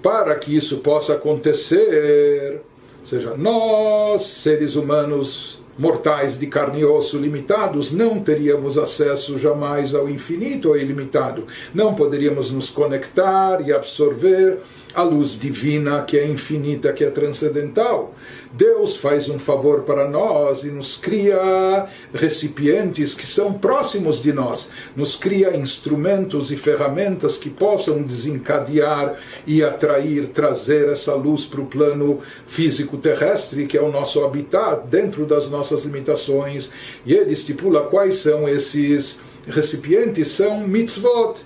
Para 0.02 0.34
que 0.34 0.56
isso 0.56 0.78
possa 0.78 1.14
acontecer, 1.14 2.60
ou 3.00 3.06
seja, 3.06 3.36
nós, 3.36 4.22
seres 4.22 4.74
humanos 4.74 5.60
mortais 5.78 6.38
de 6.38 6.46
carne 6.46 6.80
e 6.80 6.84
osso 6.84 7.18
limitados, 7.18 7.92
não 7.92 8.20
teríamos 8.20 8.78
acesso 8.78 9.38
jamais 9.38 9.94
ao 9.94 10.08
infinito 10.08 10.70
ou 10.70 10.76
ilimitado. 10.76 11.46
Não 11.74 11.94
poderíamos 11.94 12.50
nos 12.50 12.70
conectar 12.70 13.60
e 13.66 13.72
absorver 13.72 14.58
a 14.96 15.02
luz 15.02 15.38
divina 15.38 16.02
que 16.04 16.18
é 16.18 16.26
infinita, 16.26 16.90
que 16.90 17.04
é 17.04 17.10
transcendental. 17.10 18.14
Deus 18.50 18.96
faz 18.96 19.28
um 19.28 19.38
favor 19.38 19.82
para 19.82 20.08
nós 20.08 20.64
e 20.64 20.68
nos 20.68 20.96
cria 20.96 21.86
recipientes 22.14 23.12
que 23.12 23.26
são 23.26 23.52
próximos 23.52 24.22
de 24.22 24.32
nós, 24.32 24.70
nos 24.96 25.14
cria 25.14 25.54
instrumentos 25.54 26.50
e 26.50 26.56
ferramentas 26.56 27.36
que 27.36 27.50
possam 27.50 28.00
desencadear 28.00 29.20
e 29.46 29.62
atrair, 29.62 30.28
trazer 30.28 30.88
essa 30.88 31.14
luz 31.14 31.44
para 31.44 31.60
o 31.60 31.66
plano 31.66 32.20
físico 32.46 32.96
terrestre, 32.96 33.66
que 33.66 33.76
é 33.76 33.82
o 33.82 33.92
nosso 33.92 34.24
habitat, 34.24 34.86
dentro 34.86 35.26
das 35.26 35.50
nossas 35.50 35.84
limitações. 35.84 36.70
E 37.04 37.12
ele 37.12 37.34
estipula 37.34 37.82
quais 37.82 38.16
são 38.16 38.48
esses 38.48 39.20
recipientes: 39.46 40.28
são 40.28 40.66
mitzvot 40.66 41.36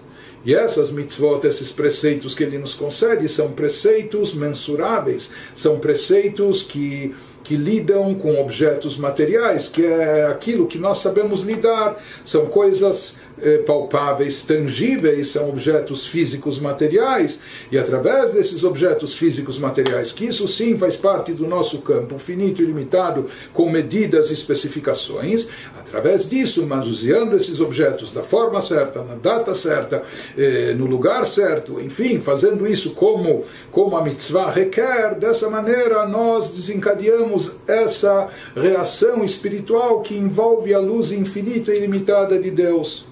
e 0.45 0.55
essas 0.55 0.91
mitzvot, 0.91 1.47
esses 1.47 1.71
preceitos 1.71 2.35
que 2.35 2.43
ele 2.43 2.59
nos 2.59 2.75
concede, 2.75 3.29
são 3.29 3.53
preceitos 3.53 4.35
mensuráveis, 4.35 5.31
são 5.55 5.79
preceitos 5.79 6.63
que, 6.63 7.15
que 7.45 7.57
lidam 7.57 8.15
com 8.15 8.41
objetos 8.41 8.97
materiais, 8.97 9.69
que 9.69 9.85
é 9.85 10.27
aquilo 10.27 10.67
que 10.67 10.79
nós 10.79 10.99
sabemos 10.99 11.43
lidar, 11.43 12.03
são 12.25 12.47
coisas 12.47 13.17
palpáveis, 13.67 14.43
tangíveis, 14.43 15.29
são 15.29 15.49
objetos 15.49 16.07
físicos 16.07 16.59
materiais, 16.59 17.39
e 17.71 17.79
através 17.79 18.33
desses 18.33 18.65
objetos 18.65 19.15
físicos 19.15 19.59
materiais, 19.59 20.13
que 20.13 20.27
isso 20.27 20.47
sim 20.49 20.77
faz 20.77 20.97
parte 20.97 21.33
do 21.33 21.47
nosso 21.47 21.79
campo 21.79 22.19
finito 22.19 22.63
e 22.63 22.65
limitado, 22.65 23.27
com 23.53 23.71
medidas 23.71 24.31
e 24.31 24.35
especificações, 24.35 25.49
através 25.79 26.29
disso, 26.29 26.67
manuseando 26.67 27.37
esses 27.37 27.61
objetos 27.61 28.13
da 28.13 28.23
forma 28.23 28.63
certa, 28.63 29.03
na 29.03 29.17
data 29.17 29.55
certa, 29.55 30.03
eh, 30.37 30.75
no 30.75 30.87
lugar 30.87 31.27
certo, 31.27 31.81
enfim, 31.81 32.21
fazendo 32.21 32.67
isso 32.67 32.95
como, 32.95 33.45
como 33.73 33.97
a 33.97 34.03
mitzvah 34.03 34.51
requer, 34.51 35.17
dessa 35.17 35.51
maneira 35.51 36.07
nós 36.07 36.53
desencadeamos 36.53 37.53
essa 37.67 38.29
reação 38.55 39.25
espiritual 39.25 40.01
que 40.03 40.15
envolve 40.15 40.73
a 40.73 40.79
luz 40.79 41.11
infinita 41.11 41.73
e 41.73 41.79
ilimitada 41.79 42.39
de 42.39 42.51
Deus. 42.51 43.10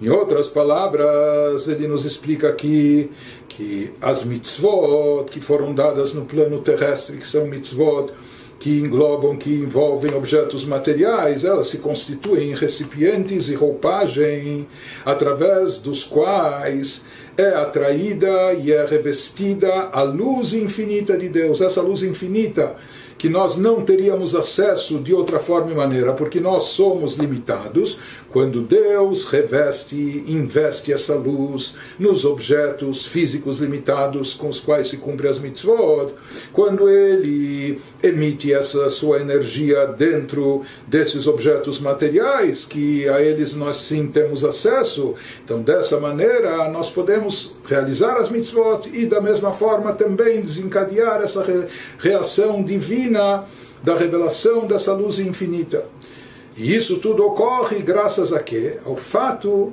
Em 0.00 0.08
outras 0.10 0.48
palavras, 0.48 1.68
ele 1.68 1.88
nos 1.88 2.04
explica 2.04 2.48
aqui 2.48 3.10
que 3.48 3.92
as 4.00 4.24
mitzvot 4.24 5.24
que 5.30 5.40
foram 5.40 5.74
dadas 5.74 6.12
no 6.12 6.26
plano 6.26 6.60
terrestre, 6.60 7.16
que 7.16 7.26
são 7.26 7.46
mitzvot 7.46 8.12
que 8.58 8.78
englobam, 8.78 9.36
que 9.36 9.50
envolvem 9.50 10.14
objetos 10.14 10.64
materiais, 10.64 11.44
elas 11.44 11.68
se 11.68 11.78
constituem 11.78 12.50
em 12.50 12.54
recipientes 12.54 13.48
e 13.48 13.54
roupagem 13.54 14.66
através 15.04 15.78
dos 15.78 16.04
quais 16.04 17.04
é 17.36 17.48
atraída 17.48 18.54
e 18.54 18.72
é 18.72 18.84
revestida 18.86 19.90
a 19.92 20.02
luz 20.02 20.54
infinita 20.54 21.16
de 21.16 21.28
Deus. 21.28 21.60
Essa 21.60 21.82
luz 21.82 22.02
infinita 22.02 22.76
que 23.18 23.28
nós 23.28 23.56
não 23.56 23.82
teríamos 23.82 24.34
acesso 24.34 24.98
de 24.98 25.14
outra 25.14 25.40
forma 25.40 25.70
e 25.70 25.74
maneira, 25.74 26.12
porque 26.12 26.40
nós 26.40 26.64
somos 26.64 27.16
limitados, 27.16 27.98
quando 28.30 28.60
Deus 28.60 29.24
reveste, 29.24 30.24
investe 30.26 30.92
essa 30.92 31.14
luz 31.14 31.74
nos 31.98 32.24
objetos 32.24 33.06
físicos 33.06 33.60
limitados 33.60 34.34
com 34.34 34.48
os 34.48 34.60
quais 34.60 34.88
se 34.88 34.98
cumpre 34.98 35.28
as 35.28 35.38
mitzvot, 35.38 36.12
quando 36.52 36.90
Ele 36.90 37.80
emite 38.02 38.52
essa 38.52 38.90
sua 38.90 39.20
energia 39.20 39.86
dentro 39.86 40.62
desses 40.86 41.26
objetos 41.26 41.80
materiais, 41.80 42.66
que 42.66 43.08
a 43.08 43.22
eles 43.22 43.54
nós 43.54 43.78
sim 43.78 44.08
temos 44.08 44.44
acesso, 44.44 45.14
então 45.42 45.62
dessa 45.62 45.98
maneira 45.98 46.68
nós 46.68 46.90
podemos 46.90 47.54
realizar 47.64 48.16
as 48.16 48.28
mitzvot 48.28 48.90
e 48.92 49.06
da 49.06 49.20
mesma 49.20 49.52
forma 49.52 49.92
também 49.92 50.40
desencadear 50.40 51.22
essa 51.22 51.44
reação 51.98 52.62
divina 52.62 53.05
da 53.10 53.96
revelação 53.96 54.66
dessa 54.66 54.92
luz 54.92 55.18
infinita. 55.18 55.84
E 56.56 56.74
isso 56.74 56.98
tudo 56.98 57.24
ocorre 57.24 57.80
graças 57.80 58.32
a 58.32 58.40
quê? 58.40 58.78
Ao 58.84 58.96
fato 58.96 59.72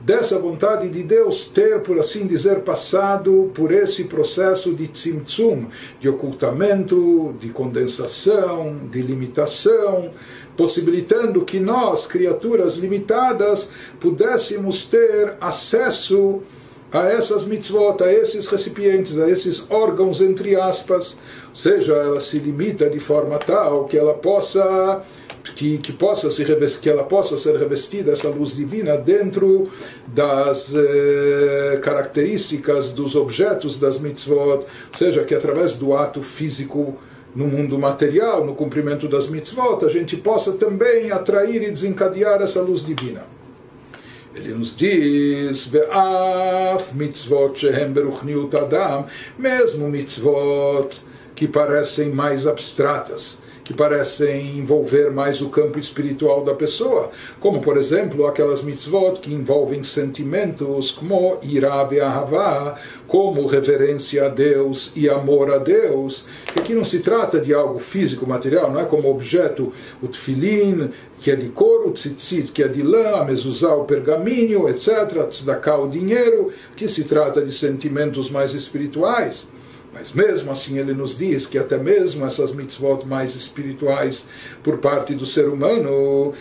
dessa 0.00 0.38
vontade 0.38 0.88
de 0.88 1.02
Deus 1.02 1.46
ter, 1.46 1.80
por 1.80 1.98
assim 1.98 2.26
dizer, 2.26 2.60
passado 2.60 3.50
por 3.54 3.72
esse 3.72 4.04
processo 4.04 4.72
de 4.72 4.86
tzimtzum, 4.86 5.66
de 6.00 6.08
ocultamento, 6.08 7.34
de 7.40 7.48
condensação, 7.50 8.88
de 8.90 9.02
limitação, 9.02 10.10
possibilitando 10.56 11.44
que 11.44 11.60
nós, 11.60 12.06
criaturas 12.06 12.76
limitadas, 12.76 13.70
pudéssemos 14.00 14.86
ter 14.86 15.34
acesso 15.40 16.40
a 16.40 16.57
essas 16.92 17.44
mitzvot, 17.44 18.02
a 18.02 18.12
esses 18.12 18.46
recipientes, 18.46 19.18
a 19.18 19.28
esses 19.28 19.70
órgãos, 19.70 20.20
entre 20.22 20.56
aspas, 20.56 21.16
ou 21.50 21.54
seja, 21.56 21.94
ela 21.94 22.20
se 22.20 22.38
limita 22.38 22.88
de 22.88 22.98
forma 22.98 23.38
tal 23.38 23.84
que 23.84 23.98
ela 23.98 24.14
possa 24.14 25.04
que, 25.54 25.78
que, 25.78 25.92
possa 25.92 26.30
se 26.30 26.44
que 26.80 26.90
ela 26.90 27.04
possa 27.04 27.38
ser 27.38 27.56
revestida 27.56 28.12
essa 28.12 28.28
luz 28.28 28.54
divina 28.54 28.96
dentro 28.96 29.70
das 30.06 30.72
eh, 30.74 31.78
características 31.82 32.92
dos 32.92 33.16
objetos 33.16 33.78
das 33.78 33.98
mitzvot, 33.98 34.66
seja, 34.92 35.24
que 35.24 35.34
através 35.34 35.74
do 35.74 35.94
ato 35.94 36.22
físico 36.22 36.96
no 37.34 37.46
mundo 37.46 37.78
material, 37.78 38.44
no 38.44 38.54
cumprimento 38.54 39.08
das 39.08 39.28
mitzvot, 39.28 39.84
a 39.84 39.88
gente 39.88 40.16
possa 40.16 40.52
também 40.52 41.10
atrair 41.10 41.62
e 41.62 41.70
desencadear 41.70 42.42
essa 42.42 42.60
luz 42.60 42.84
divina. 42.84 43.37
Ele 44.38 44.54
nos 44.54 44.76
diz, 44.76 45.66
Ve'af 45.66 46.94
mitzvot 46.94 47.56
shehem 47.56 47.92
beruchniut 47.92 48.54
adam, 48.54 49.06
mesmo 49.36 49.88
mitzvot 49.88 51.00
que 51.34 51.48
parecem 51.48 52.10
mais 52.10 52.46
abstratas, 52.46 53.36
que 53.68 53.74
parecem 53.74 54.56
envolver 54.56 55.10
mais 55.10 55.42
o 55.42 55.50
campo 55.50 55.78
espiritual 55.78 56.42
da 56.42 56.54
pessoa, 56.54 57.10
como 57.38 57.60
por 57.60 57.76
exemplo 57.76 58.26
aquelas 58.26 58.62
mitzvot 58.62 59.20
que 59.20 59.30
envolvem 59.30 59.82
sentimentos 59.82 60.90
como 60.90 61.36
ira 61.42 61.84
ve'ahavá, 61.84 62.76
como 63.06 63.44
reverência 63.44 64.24
a 64.24 64.28
Deus 64.30 64.90
e 64.96 65.06
amor 65.06 65.52
a 65.52 65.58
Deus. 65.58 66.24
E 66.56 66.60
aqui 66.60 66.74
não 66.74 66.82
se 66.82 67.00
trata 67.00 67.38
de 67.38 67.52
algo 67.52 67.78
físico, 67.78 68.26
material, 68.26 68.72
não 68.72 68.80
é 68.80 68.86
como 68.86 69.10
objeto 69.10 69.70
o 70.02 70.08
tefilin, 70.08 70.88
que 71.20 71.30
é 71.30 71.36
de 71.36 71.50
couro, 71.50 71.90
tzitzit, 71.90 72.52
que 72.52 72.62
é 72.62 72.68
de 72.68 72.82
lã, 72.82 73.16
a 73.16 73.24
mezuzá, 73.26 73.74
o 73.74 73.84
pergaminho, 73.84 74.66
etc., 74.66 75.26
tzedakah, 75.28 75.76
o 75.76 75.90
dinheiro, 75.90 76.50
que 76.74 76.88
se 76.88 77.04
trata 77.04 77.42
de 77.42 77.52
sentimentos 77.52 78.30
mais 78.30 78.54
espirituais. 78.54 79.46
Mas 79.98 80.12
mesmo 80.12 80.52
assim 80.52 80.78
ele 80.78 80.94
nos 80.94 81.18
diz 81.18 81.44
que 81.44 81.58
até 81.58 81.76
mesmo 81.76 82.24
essas 82.24 82.52
mitzvot 82.52 83.04
mais 83.04 83.34
espirituais 83.34 84.28
por 84.62 84.78
parte 84.78 85.12
do 85.12 85.26
ser 85.26 85.48
humano, 85.48 86.32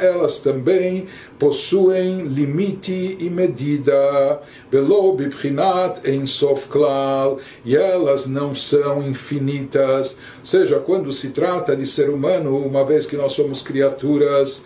elas 0.00 0.40
também 0.40 1.06
possuem 1.38 2.22
limite 2.22 3.18
e 3.20 3.28
medida, 3.28 4.40
e 7.62 7.76
elas 7.76 8.26
não 8.26 8.54
são 8.54 9.06
infinitas. 9.06 10.16
Ou 10.40 10.46
seja, 10.46 10.80
quando 10.80 11.12
se 11.12 11.30
trata 11.30 11.76
de 11.76 11.84
ser 11.84 12.08
humano, 12.08 12.56
uma 12.56 12.82
vez 12.82 13.04
que 13.04 13.16
nós 13.16 13.32
somos 13.32 13.60
criaturas 13.60 14.62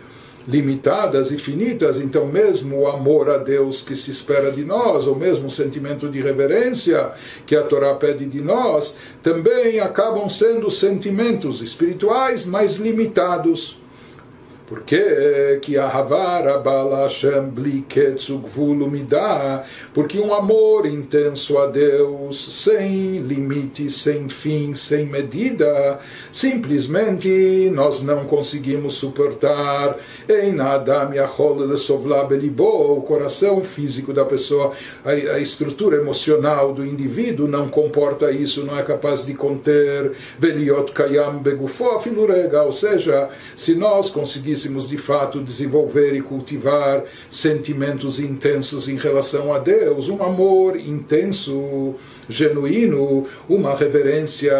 limitadas 0.47 1.31
e 1.31 1.37
finitas, 1.37 1.99
então 1.99 2.27
mesmo 2.27 2.81
o 2.81 2.87
amor 2.87 3.29
a 3.29 3.37
Deus 3.37 3.81
que 3.81 3.95
se 3.95 4.11
espera 4.11 4.51
de 4.51 4.63
nós, 4.63 5.07
ou 5.07 5.15
mesmo 5.15 5.47
o 5.47 5.51
sentimento 5.51 6.07
de 6.07 6.21
reverência 6.21 7.11
que 7.45 7.55
a 7.55 7.63
Torá 7.63 7.93
pede 7.95 8.25
de 8.25 8.41
nós, 8.41 8.95
também 9.23 9.79
acabam 9.79 10.29
sendo 10.29 10.69
sentimentos 10.69 11.61
espirituais 11.61 12.45
mais 12.45 12.75
limitados. 12.75 13.77
Porque 14.67 15.59
que 15.61 15.77
a 15.77 15.87
Havara 15.87 16.57
Balashem 16.57 17.49
Bliketsu 17.49 18.39
Gvulumidá, 18.39 19.63
porque 19.93 20.19
um 20.19 20.33
amor 20.33 20.87
intenso 20.87 21.59
a 21.59 21.67
Deus, 21.67 22.63
sem 22.63 23.19
limite, 23.19 23.91
sem 23.91 24.27
fim, 24.27 24.73
sem 24.73 25.05
medida, 25.05 25.99
simplesmente 26.31 27.69
nós 27.73 28.01
não 28.01 28.25
conseguimos 28.25 28.95
suportar. 28.95 29.97
Em 30.27 30.51
nada 30.51 31.07
o 32.65 33.01
coração 33.01 33.63
físico 33.63 34.11
da 34.13 34.25
pessoa, 34.25 34.71
a, 35.03 35.11
a 35.11 35.39
estrutura 35.39 35.97
emocional 35.97 36.73
do 36.73 36.83
indivíduo 36.83 37.47
não 37.47 37.69
comporta 37.69 38.31
isso, 38.31 38.65
não 38.65 38.77
é 38.77 38.81
capaz 38.81 39.23
de 39.25 39.35
conter. 39.35 40.13
Veliot 40.39 40.91
Kayam 40.91 41.37
Begufo, 41.37 41.85
ou 42.63 42.71
seja, 42.71 43.29
se 43.55 43.75
nós 43.75 44.09
conseguirmos 44.09 44.54
conseguíssemos 44.55 44.87
de 44.87 44.97
fato 44.97 45.41
desenvolver 45.41 46.15
e 46.15 46.21
cultivar 46.21 47.03
sentimentos 47.29 48.19
intensos 48.19 48.87
em 48.87 48.95
relação 48.95 49.53
a 49.53 49.59
Deus, 49.59 50.07
um 50.07 50.23
amor 50.23 50.77
intenso, 50.77 51.95
genuíno, 52.29 53.27
uma 53.49 53.75
reverência 53.75 54.53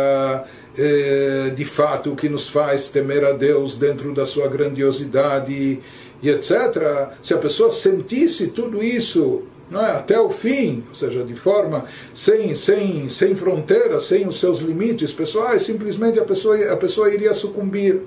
eh, 0.77 1.51
de 1.55 1.65
fato 1.65 2.15
que 2.15 2.27
nos 2.27 2.49
faz 2.49 2.89
temer 2.89 3.23
a 3.23 3.31
Deus 3.31 3.77
dentro 3.77 4.13
da 4.13 4.25
sua 4.25 4.47
grandiosidade 4.47 5.79
e 6.21 6.29
etc. 6.29 7.09
Se 7.23 7.33
a 7.33 7.37
pessoa 7.37 7.71
sentisse 7.71 8.47
tudo 8.47 8.83
isso 8.83 9.43
é? 9.71 9.91
até 9.91 10.19
o 10.19 10.29
fim, 10.29 10.83
ou 10.89 10.95
seja, 10.95 11.23
de 11.23 11.35
forma 11.35 11.85
sem, 12.13 12.53
sem, 12.53 13.09
sem 13.09 13.35
fronteiras, 13.35 14.03
sem 14.03 14.27
os 14.27 14.39
seus 14.39 14.59
limites 14.59 15.11
pessoais, 15.11 15.63
simplesmente 15.63 16.19
a 16.19 16.23
pessoa, 16.23 16.71
a 16.71 16.77
pessoa 16.77 17.11
iria 17.11 17.33
sucumbir 17.33 18.01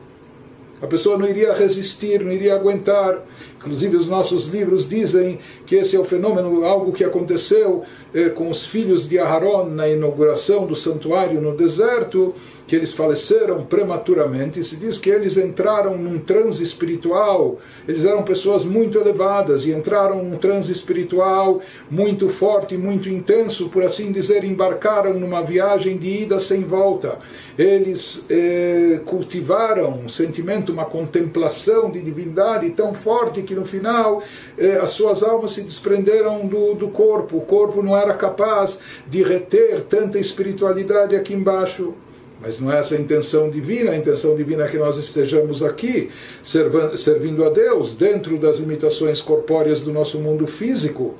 a 0.81 0.87
pessoa 0.87 1.19
não 1.19 1.29
iria 1.29 1.53
resistir, 1.53 2.21
não 2.21 2.33
iria 2.33 2.55
aguentar. 2.55 3.19
Inclusive, 3.59 3.97
os 3.97 4.07
nossos 4.07 4.47
livros 4.47 4.89
dizem 4.89 5.41
que 5.67 5.75
esse 5.75 5.97
é 5.97 5.99
o 5.99 6.05
fenômeno, 6.05 6.65
algo 6.65 6.93
que 6.93 7.05
aconteceu 7.05 7.83
eh, 8.15 8.29
com 8.29 8.49
os 8.49 8.65
filhos 8.65 9.09
de 9.09 9.19
Aharon 9.19 9.67
na 9.67 9.89
inauguração 9.89 10.65
do 10.65 10.77
santuário 10.77 11.41
no 11.41 11.57
deserto, 11.57 12.35
que 12.69 12.77
eles 12.77 12.93
faleceram 12.93 13.65
prematuramente. 13.65 14.63
Se 14.63 14.77
diz 14.77 14.99
que 14.99 15.11
eles 15.11 15.37
entraram 15.37 15.97
num 15.97 16.19
transe 16.19 16.63
espiritual, 16.63 17.59
eles 17.89 18.05
eram 18.05 18.23
pessoas 18.23 18.65
muito 18.65 18.99
elevadas 18.99 19.65
e 19.65 19.73
entraram 19.73 20.23
num 20.23 20.37
transe 20.37 20.71
espiritual 20.71 21.61
muito 21.91 22.29
forte, 22.29 22.77
muito 22.77 23.09
intenso, 23.09 23.69
por 23.71 23.83
assim 23.83 24.13
dizer, 24.13 24.45
embarcaram 24.45 25.19
numa 25.19 25.41
viagem 25.43 25.97
de 25.97 26.23
ida 26.23 26.39
sem 26.39 26.63
volta. 26.63 27.19
Eles 27.59 28.25
eh, 28.29 29.01
cultivaram 29.05 30.03
um 30.05 30.09
sentimento, 30.09 30.71
uma 30.71 30.85
contemplação 30.85 31.91
de 31.91 32.01
divindade 32.01 32.71
tão 32.71 32.95
forte 32.95 33.43
que 33.49 33.55
no 33.55 33.65
final 33.65 34.23
eh, 34.59 34.79
as 34.81 34.91
suas 34.91 35.23
almas 35.23 35.53
se 35.53 35.63
desprenderam 35.63 36.47
do, 36.47 36.75
do 36.75 36.89
corpo. 36.89 37.39
O 37.39 37.41
corpo 37.41 37.83
não 37.83 37.97
era 37.97 38.13
capaz 38.13 38.81
de 39.07 39.23
reter 39.23 39.81
tanta 39.83 40.19
espiritualidade 40.19 41.17
aqui 41.17 41.33
embaixo. 41.33 41.95
Mas 42.41 42.61
não 42.61 42.71
é 42.71 42.79
essa 42.79 42.95
a 42.95 43.01
intenção 43.01 43.51
divina, 43.51 43.91
a 43.91 43.97
intenção 43.97 44.37
divina 44.37 44.65
é 44.65 44.69
que 44.69 44.79
nós 44.79 44.97
estejamos 44.97 45.61
aqui 45.61 46.09
servindo 46.41 47.45
a 47.45 47.51
Deus 47.51 47.95
dentro 47.95 48.39
das 48.39 48.59
limitações 48.59 49.21
corpóreas 49.21 49.81
do 49.81 49.93
nosso 49.93 50.19
mundo 50.21 50.47
físico. 50.47 51.17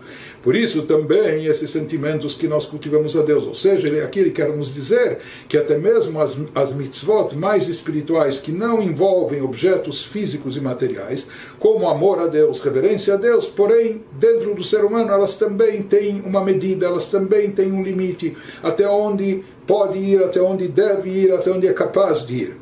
Por 0.49 0.57
isso 0.57 0.85
também 0.85 1.45
esses 1.45 1.71
sentimentos 1.71 2.35
que 2.35 2.49
nós 2.49 2.65
cultivamos 2.65 3.15
a 3.15 3.21
Deus, 3.21 3.45
ou 3.45 3.55
seja, 3.55 3.87
ele, 3.87 4.01
aqui 4.01 4.21
ele 4.21 4.31
quer 4.31 4.49
nos 4.49 4.73
dizer 4.73 5.19
que 5.47 5.59
até 5.59 5.77
mesmo 5.77 6.23
as, 6.23 6.39
as 6.55 6.73
mitzvot 6.73 7.37
mais 7.37 7.69
espirituais 7.69 8.41
que 8.41 8.51
não 8.51 8.83
envolvem 8.83 9.43
objetos 9.43 10.03
físicos 10.03 10.57
e 10.57 10.61
materiais, 10.63 11.29
como 11.59 11.87
amor 11.87 12.19
a 12.19 12.29
Deus, 12.29 12.63
reverência 12.63 13.13
a 13.13 13.17
Deus, 13.19 13.45
porém 13.45 14.03
dentro 14.13 14.55
do 14.55 14.65
ser 14.65 14.87
humano 14.87 15.13
elas 15.13 15.37
também 15.37 15.83
têm 15.83 16.23
uma 16.23 16.43
medida, 16.43 16.87
elas 16.87 17.11
também 17.11 17.51
têm 17.51 17.71
um 17.71 17.83
limite, 17.83 18.35
até 18.63 18.89
onde 18.89 19.45
pode 19.67 19.99
ir, 19.99 20.23
até 20.23 20.41
onde 20.41 20.67
deve 20.67 21.11
ir, 21.11 21.31
até 21.31 21.51
onde 21.51 21.67
é 21.67 21.75
capaz 21.75 22.27
de 22.27 22.35
ir. 22.35 22.57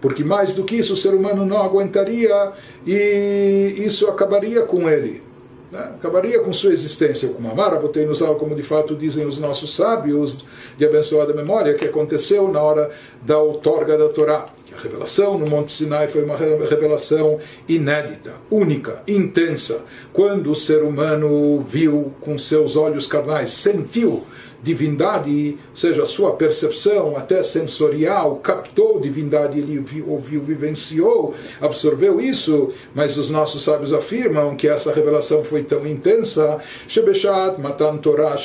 Porque 0.00 0.24
mais 0.24 0.54
do 0.54 0.64
que 0.64 0.76
isso 0.76 0.94
o 0.94 0.96
ser 0.96 1.12
humano 1.12 1.44
não 1.44 1.58
aguentaria 1.58 2.52
e 2.86 3.74
isso 3.76 4.06
acabaria 4.06 4.62
com 4.62 4.88
ele. 4.88 5.27
Né? 5.70 5.80
Acabaria 5.98 6.40
com 6.40 6.52
sua 6.52 6.72
existência. 6.72 7.28
Como 7.28 7.48
Amara 7.50 7.76
botei 7.76 8.06
nos 8.06 8.20
como 8.20 8.54
de 8.54 8.62
fato 8.62 8.94
dizem 8.94 9.26
os 9.26 9.38
nossos 9.38 9.74
sábios 9.74 10.44
de 10.76 10.84
abençoada 10.84 11.34
memória, 11.34 11.74
que 11.74 11.86
aconteceu 11.86 12.48
na 12.48 12.62
hora 12.62 12.90
da 13.22 13.38
outorga 13.38 13.96
da 13.96 14.08
Torá. 14.08 14.46
A 14.76 14.80
revelação 14.80 15.38
no 15.38 15.46
Monte 15.46 15.72
Sinai 15.72 16.08
foi 16.08 16.24
uma 16.24 16.36
revelação 16.36 17.38
inédita, 17.68 18.32
única, 18.50 19.02
intensa. 19.08 19.84
Quando 20.12 20.50
o 20.50 20.54
ser 20.54 20.82
humano 20.82 21.60
viu 21.66 22.12
com 22.20 22.38
seus 22.38 22.76
olhos 22.76 23.06
carnais, 23.06 23.50
sentiu 23.50 24.24
divindade, 24.62 25.56
seja 25.74 26.02
a 26.02 26.06
sua 26.06 26.32
percepção 26.32 27.16
até 27.16 27.42
sensorial, 27.42 28.36
captou 28.36 28.98
divindade, 29.00 29.58
ele 29.58 29.82
ouviu, 30.06 30.42
vivenciou, 30.42 31.34
absorveu 31.60 32.20
isso, 32.20 32.70
mas 32.94 33.16
os 33.16 33.30
nossos 33.30 33.62
sábios 33.62 33.92
afirmam 33.92 34.56
que 34.56 34.68
essa 34.68 34.92
revelação 34.92 35.44
foi 35.44 35.62
tão 35.62 35.86
intensa, 35.86 36.58
Shebeshat 36.86 37.60
Matan 37.60 37.98
Torah 37.98 38.36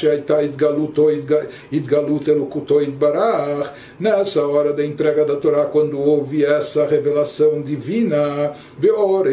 nessa 3.99 4.47
hora 4.47 4.73
da 4.73 4.85
entrega 4.85 5.25
da 5.25 5.35
Torá, 5.35 5.65
quando 5.65 5.99
houve 5.99 6.43
essa 6.43 6.85
revelação 6.85 7.61
divina, 7.61 8.53
Beor 8.77 9.25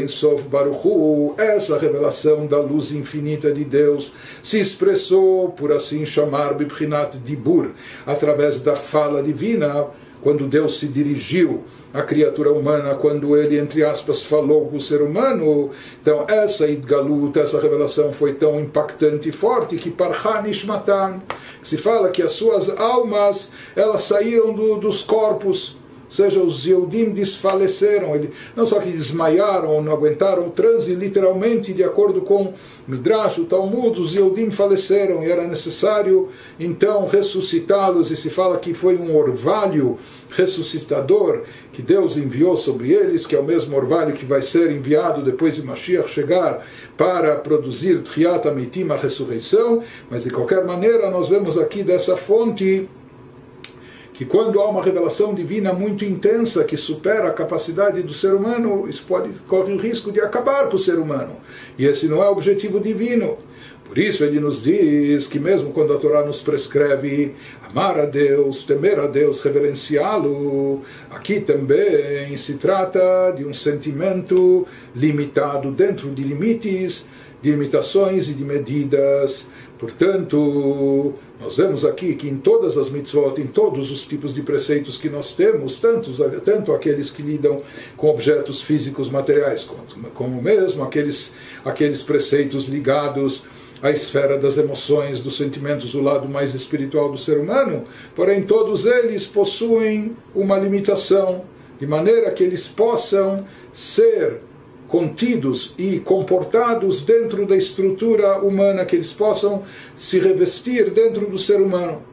Baruchu, 0.49 1.35
essa 1.37 1.79
revelação 1.79 2.47
da 2.47 2.59
luz 2.59 2.93
infinita 2.93 3.53
de 3.53 3.65
Deus, 3.65 4.13
se 4.43 4.59
expressou, 4.61 5.51
por 5.51 5.73
assim 5.73 6.05
chamar, 6.07 6.55
Bibrinat 6.71 7.17
Dibur, 7.19 7.71
através 8.07 8.61
da 8.61 8.75
fala 8.75 9.23
divina, 9.23 9.87
quando 10.23 10.47
Deus 10.47 10.79
se 10.79 10.89
dirigiu 10.89 11.65
à 11.93 12.03
criatura 12.03 12.53
humana, 12.53 12.95
quando 12.95 13.37
ele, 13.37 13.59
entre 13.59 13.83
aspas, 13.83 14.23
falou 14.23 14.69
com 14.69 14.77
o 14.77 14.81
ser 14.81 15.01
humano. 15.01 15.71
Então, 16.01 16.27
essa 16.29 16.69
Idgalut, 16.69 17.39
essa 17.39 17.61
revelação 17.61 18.13
foi 18.13 18.35
tão 18.35 18.61
impactante 18.61 19.29
e 19.29 19.33
forte 19.33 19.77
que 19.77 19.91
Parhanishmatan, 19.91 21.21
se 21.63 21.79
fala 21.79 22.11
que 22.11 22.23
as 22.23 22.33
suas 22.33 22.69
almas, 22.69 23.51
elas 23.75 24.03
saíram 24.03 24.53
do, 24.55 24.77
dos 24.77 25.03
corpos, 25.03 25.80
ou 26.11 26.15
seja, 26.15 26.43
os 26.43 26.67
Yehudim 26.67 27.11
desfaleceram, 27.11 28.17
ele, 28.17 28.33
não 28.57 28.67
só 28.67 28.81
que 28.81 28.91
desmaiaram, 28.91 29.81
não 29.81 29.93
aguentaram 29.93 30.49
o 30.49 30.51
transe, 30.51 30.93
literalmente, 30.93 31.73
de 31.73 31.85
acordo 31.85 32.23
com 32.23 32.53
Midrash, 32.89 33.39
o 33.39 33.45
Talmud, 33.45 34.01
os 34.01 34.13
Yehudim 34.13 34.51
faleceram 34.51 35.23
e 35.23 35.31
era 35.31 35.47
necessário 35.47 36.29
então 36.59 37.07
ressuscitá-los, 37.07 38.11
e 38.11 38.17
se 38.17 38.29
fala 38.29 38.59
que 38.59 38.75
foi 38.75 38.97
um 38.97 39.17
orvalho 39.17 39.99
ressuscitador 40.29 41.43
que 41.73 41.81
Deus 41.81 42.17
enviou 42.17 42.57
sobre 42.57 42.93
eles, 42.93 43.25
que 43.25 43.37
é 43.37 43.39
o 43.39 43.45
mesmo 43.45 43.77
orvalho 43.77 44.13
que 44.13 44.27
vai 44.27 44.43
ser 44.43 44.73
enviado 44.73 45.23
depois 45.23 45.55
de 45.55 45.63
Mashiach 45.63 46.09
chegar 46.09 46.67
para 46.97 47.37
produzir 47.37 48.01
Triat 48.01 48.49
Amitim, 48.49 48.91
a 48.91 48.97
ressurreição, 48.97 49.81
mas 50.11 50.25
de 50.25 50.31
qualquer 50.31 50.65
maneira 50.65 51.09
nós 51.09 51.29
vemos 51.29 51.57
aqui 51.57 51.85
dessa 51.85 52.17
fonte 52.17 52.89
que 54.21 54.27
quando 54.27 54.61
há 54.61 54.69
uma 54.69 54.85
revelação 54.85 55.33
divina 55.33 55.73
muito 55.73 56.05
intensa 56.05 56.63
que 56.63 56.77
supera 56.77 57.29
a 57.29 57.33
capacidade 57.33 58.03
do 58.03 58.13
ser 58.13 58.35
humano, 58.35 58.87
isso 58.87 59.03
pode 59.09 59.31
corre 59.49 59.73
o 59.73 59.79
risco 59.79 60.13
de 60.13 60.21
acabar 60.21 60.69
com 60.69 60.77
o 60.77 60.79
ser 60.79 60.99
humano. 60.99 61.39
E 61.79 61.87
esse 61.87 62.07
não 62.07 62.23
é 62.23 62.29
o 62.29 62.33
objetivo 62.33 62.79
divino. 62.79 63.39
Por 63.83 63.97
isso 63.97 64.23
ele 64.23 64.39
nos 64.39 64.63
diz 64.63 65.27
que 65.27 65.39
mesmo 65.39 65.73
quando 65.73 65.95
a 65.95 65.97
Torá 65.97 66.23
nos 66.23 66.43
prescreve 66.43 67.35
amar 67.67 67.99
a 67.99 68.05
Deus, 68.05 68.63
temer 68.63 69.01
a 69.01 69.07
Deus, 69.07 69.41
reverenciá-lo, 69.41 70.83
aqui 71.11 71.41
também 71.41 72.37
se 72.37 72.59
trata 72.59 73.33
de 73.35 73.47
um 73.47 73.55
sentimento 73.55 74.67
limitado 74.95 75.71
dentro 75.71 76.11
de 76.11 76.23
limites, 76.23 77.07
de 77.41 77.53
limitações 77.53 78.29
e 78.29 78.35
de 78.35 78.45
medidas. 78.45 79.47
Portanto, 79.79 81.15
nós 81.41 81.57
vemos 81.57 81.87
aqui 81.87 82.15
que 82.15 82.29
em 82.29 82.37
todas 82.37 82.77
as 82.77 82.91
mitzvot, 82.91 83.41
em 83.41 83.47
todos 83.47 83.91
os 83.91 84.07
tipos 84.07 84.35
de 84.35 84.43
preceitos 84.43 84.99
que 84.99 85.09
nós 85.09 85.33
temos, 85.33 85.77
tanto, 85.77 86.13
tanto 86.41 86.73
aqueles 86.73 87.11
que 87.11 87.23
lidam 87.23 87.63
com 87.97 88.11
objetos 88.11 88.61
físicos 88.61 89.09
materiais, 89.09 89.67
como 90.13 90.43
mesmo 90.43 90.83
aqueles, 90.83 91.33
aqueles 91.65 92.03
preceitos 92.03 92.67
ligados 92.67 93.45
à 93.81 93.91
esfera 93.91 94.37
das 94.37 94.59
emoções, 94.59 95.21
dos 95.21 95.39
sentimentos, 95.39 95.95
o 95.95 96.03
lado 96.03 96.29
mais 96.29 96.55
espiritual 96.55 97.11
do 97.11 97.17
ser 97.17 97.39
humano, 97.39 97.85
porém 98.15 98.43
todos 98.43 98.85
eles 98.85 99.27
possuem 99.27 100.15
uma 100.35 100.59
limitação, 100.59 101.45
de 101.79 101.87
maneira 101.87 102.31
que 102.33 102.45
eles 102.45 102.69
possam 102.69 103.47
ser 103.73 104.43
contidos 104.91 105.73
e 105.79 106.01
comportados 106.01 107.03
dentro 107.03 107.47
da 107.47 107.57
estrutura 107.57 108.41
humana, 108.41 108.85
que 108.85 108.97
eles 108.97 109.13
possam 109.13 109.63
se 109.97 110.19
revestir 110.19 110.91
dentro 110.91 111.27
do 111.27 111.39
ser 111.39 111.61
humano. 111.61 112.10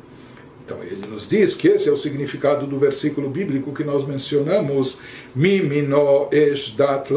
Então 0.67 0.83
ele 0.83 1.07
nos 1.07 1.29
diz 1.29 1.55
que 1.55 1.69
esse 1.69 1.87
é 1.87 1.91
o 1.93 1.95
significado 1.95 2.67
do 2.67 2.77
versículo 2.77 3.29
bíblico 3.29 3.71
que 3.71 3.85
nós 3.85 4.05
mencionamos, 4.05 4.97
Mimino 5.33 6.27
esh 6.29 6.75
dat 6.75 7.09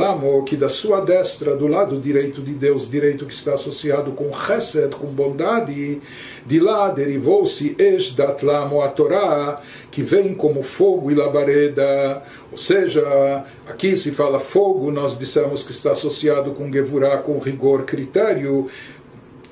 que 0.46 0.56
da 0.56 0.68
sua 0.68 1.00
destra, 1.00 1.56
do 1.56 1.66
lado 1.66 1.98
direito 1.98 2.40
de 2.40 2.52
Deus, 2.52 2.88
direito 2.88 3.26
que 3.26 3.34
está 3.34 3.54
associado 3.54 4.12
com 4.12 4.32
chesed, 4.32 4.94
com 4.94 5.08
bondade, 5.08 6.00
de 6.46 6.60
lá 6.60 6.90
derivou-se 6.90 7.74
esh 7.76 8.14
dat 8.14 8.44
lamo, 8.44 8.82
a 8.82 8.88
Torá, 8.88 9.60
que 9.90 10.02
vem 10.02 10.32
como 10.32 10.62
fogo 10.62 11.10
e 11.10 11.14
labareda, 11.16 12.22
ou 12.52 12.58
seja, 12.58 13.44
aqui 13.66 13.96
se 13.96 14.12
fala 14.12 14.38
fogo, 14.38 14.92
nós 14.92 15.18
dissemos 15.18 15.64
que 15.64 15.72
está 15.72 15.90
associado 15.90 16.52
com 16.52 16.72
Gevurah, 16.72 17.18
com 17.18 17.36
rigor, 17.40 17.82
critério, 17.82 18.68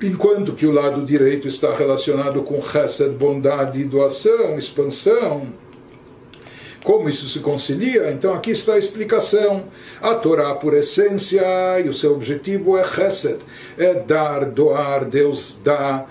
enquanto 0.01 0.53
que 0.53 0.65
o 0.65 0.71
lado 0.71 1.03
direito 1.03 1.47
está 1.47 1.75
relacionado 1.75 2.41
com 2.43 2.61
chesed, 2.61 3.09
bondade, 3.11 3.83
doação, 3.83 4.57
expansão. 4.57 5.47
Como 6.83 7.09
isso 7.09 7.27
se 7.27 7.39
concilia? 7.39 8.09
Então 8.11 8.33
aqui 8.33 8.51
está 8.51 8.75
a 8.75 8.77
explicação. 8.77 9.65
A 10.01 10.15
Torá, 10.15 10.55
por 10.55 10.73
essência, 10.73 11.43
e 11.83 11.89
o 11.89 11.93
seu 11.93 12.13
objetivo 12.13 12.77
é 12.77 12.85
chesed, 12.85 13.39
é 13.77 13.93
dar, 13.93 14.45
doar, 14.45 15.03
Deus 15.03 15.59
dá, 15.61 16.05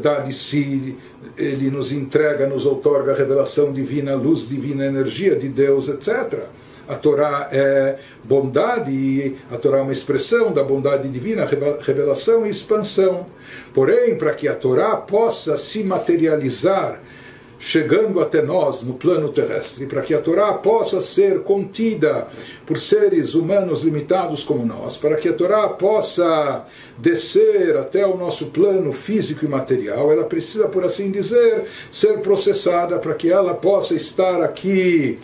dá 0.00 0.20
de 0.20 0.32
si, 0.32 0.96
ele 1.36 1.70
nos 1.70 1.92
entrega, 1.92 2.46
nos 2.46 2.64
outorga 2.64 3.12
a 3.12 3.16
revelação 3.16 3.72
divina, 3.72 4.14
luz 4.14 4.48
divina, 4.48 4.86
energia 4.86 5.36
de 5.36 5.48
Deus, 5.48 5.88
etc. 5.88 6.46
A 6.88 6.94
Torá 6.94 7.48
é 7.52 7.98
bondade, 8.24 9.36
a 9.50 9.58
Torá 9.58 9.78
é 9.78 9.82
uma 9.82 9.92
expressão 9.92 10.52
da 10.52 10.64
bondade 10.64 11.06
divina, 11.08 11.46
revelação 11.80 12.46
e 12.46 12.50
expansão. 12.50 13.26
Porém, 13.74 14.16
para 14.16 14.34
que 14.34 14.48
a 14.48 14.54
Torá 14.54 14.96
possa 14.96 15.58
se 15.58 15.84
materializar, 15.84 17.00
chegando 17.58 18.20
até 18.20 18.40
nós 18.40 18.82
no 18.82 18.94
plano 18.94 19.30
terrestre, 19.30 19.86
para 19.86 20.00
que 20.00 20.14
a 20.14 20.20
Torá 20.20 20.54
possa 20.54 21.00
ser 21.00 21.40
contida 21.40 22.28
por 22.64 22.78
seres 22.78 23.34
humanos 23.34 23.82
limitados 23.82 24.44
como 24.44 24.64
nós, 24.64 24.96
para 24.96 25.16
que 25.16 25.28
a 25.28 25.32
Torá 25.32 25.68
possa 25.68 26.64
descer 26.96 27.76
até 27.76 28.06
o 28.06 28.16
nosso 28.16 28.46
plano 28.46 28.92
físico 28.92 29.44
e 29.44 29.48
material, 29.48 30.10
ela 30.12 30.24
precisa, 30.24 30.68
por 30.68 30.84
assim 30.84 31.10
dizer, 31.10 31.64
ser 31.90 32.20
processada 32.20 32.98
para 32.98 33.14
que 33.14 33.30
ela 33.30 33.54
possa 33.54 33.94
estar 33.94 34.40
aqui 34.40 35.18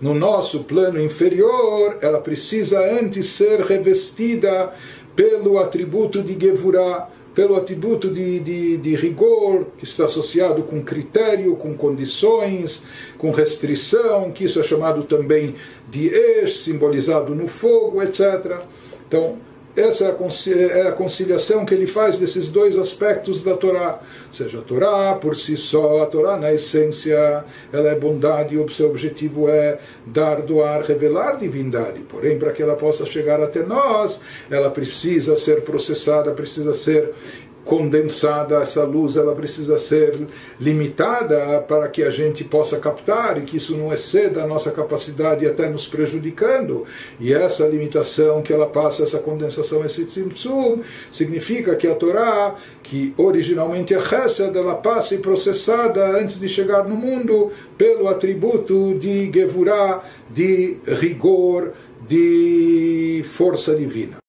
no 0.00 0.14
nosso 0.14 0.64
plano 0.64 1.00
inferior, 1.02 1.98
ela 2.00 2.20
precisa 2.20 2.80
antes 2.80 3.26
ser 3.26 3.60
revestida 3.60 4.72
pelo 5.16 5.58
atributo 5.58 6.22
de 6.22 6.38
Gevurah, 6.38 7.08
pelo 7.34 7.56
atributo 7.56 8.08
de, 8.08 8.40
de, 8.40 8.76
de, 8.78 8.94
rigor, 8.96 9.66
que 9.76 9.84
está 9.84 10.04
associado 10.04 10.62
com 10.62 10.82
critério, 10.82 11.56
com 11.56 11.74
condições, 11.74 12.82
com 13.16 13.30
restrição, 13.30 14.30
que 14.30 14.44
isso 14.44 14.58
é 14.58 14.62
chamado 14.62 15.04
também 15.04 15.54
de 15.88 16.08
Esh, 16.08 16.60
simbolizado 16.60 17.34
no 17.34 17.46
fogo, 17.46 18.02
etc. 18.02 18.60
Então, 19.06 19.38
essa 19.78 20.04
é 20.04 20.88
a 20.88 20.92
conciliação 20.92 21.64
que 21.64 21.72
ele 21.72 21.86
faz 21.86 22.18
desses 22.18 22.48
dois 22.48 22.76
aspectos 22.76 23.42
da 23.42 23.56
Torá. 23.56 24.00
Ou 24.28 24.34
seja, 24.34 24.58
a 24.58 24.62
Torá 24.62 25.14
por 25.14 25.36
si 25.36 25.56
só, 25.56 26.02
a 26.02 26.06
Torá 26.06 26.36
na 26.36 26.52
essência, 26.52 27.44
ela 27.72 27.88
é 27.88 27.94
bondade 27.94 28.54
e 28.54 28.58
o 28.58 28.68
seu 28.68 28.88
objetivo 28.90 29.48
é 29.48 29.78
dar, 30.06 30.42
doar, 30.42 30.82
revelar 30.82 31.36
divindade. 31.36 32.00
Porém, 32.00 32.38
para 32.38 32.52
que 32.52 32.62
ela 32.62 32.76
possa 32.76 33.06
chegar 33.06 33.40
até 33.40 33.62
nós, 33.62 34.20
ela 34.50 34.70
precisa 34.70 35.36
ser 35.36 35.62
processada, 35.62 36.32
precisa 36.32 36.74
ser 36.74 37.12
condensada, 37.68 38.62
essa 38.62 38.82
luz 38.82 39.14
ela 39.18 39.34
precisa 39.34 39.76
ser 39.76 40.26
limitada 40.58 41.60
para 41.68 41.86
que 41.88 42.02
a 42.02 42.10
gente 42.10 42.42
possa 42.42 42.78
captar 42.78 43.36
e 43.36 43.42
que 43.42 43.58
isso 43.58 43.76
não 43.76 43.92
exceda 43.92 44.42
a 44.42 44.46
nossa 44.46 44.70
capacidade 44.70 45.46
até 45.46 45.68
nos 45.68 45.86
prejudicando. 45.86 46.86
E 47.20 47.34
essa 47.34 47.68
limitação 47.68 48.40
que 48.40 48.54
ela 48.54 48.66
passa, 48.66 49.02
essa 49.02 49.18
condensação, 49.18 49.84
esse 49.84 50.06
tzimtzum, 50.06 50.80
significa 51.12 51.76
que 51.76 51.86
a 51.86 51.94
Torá, 51.94 52.54
que 52.82 53.12
originalmente 53.18 53.92
é 53.92 54.02
Chesed, 54.02 54.56
ela 54.56 54.76
passa 54.76 55.14
e 55.14 55.18
processada 55.18 56.18
antes 56.18 56.40
de 56.40 56.48
chegar 56.48 56.88
no 56.88 56.96
mundo 56.96 57.52
pelo 57.76 58.08
atributo 58.08 58.94
de 58.98 59.30
Gevurah, 59.30 60.02
de 60.30 60.78
rigor, 60.86 61.74
de 62.08 63.20
força 63.26 63.76
divina. 63.76 64.18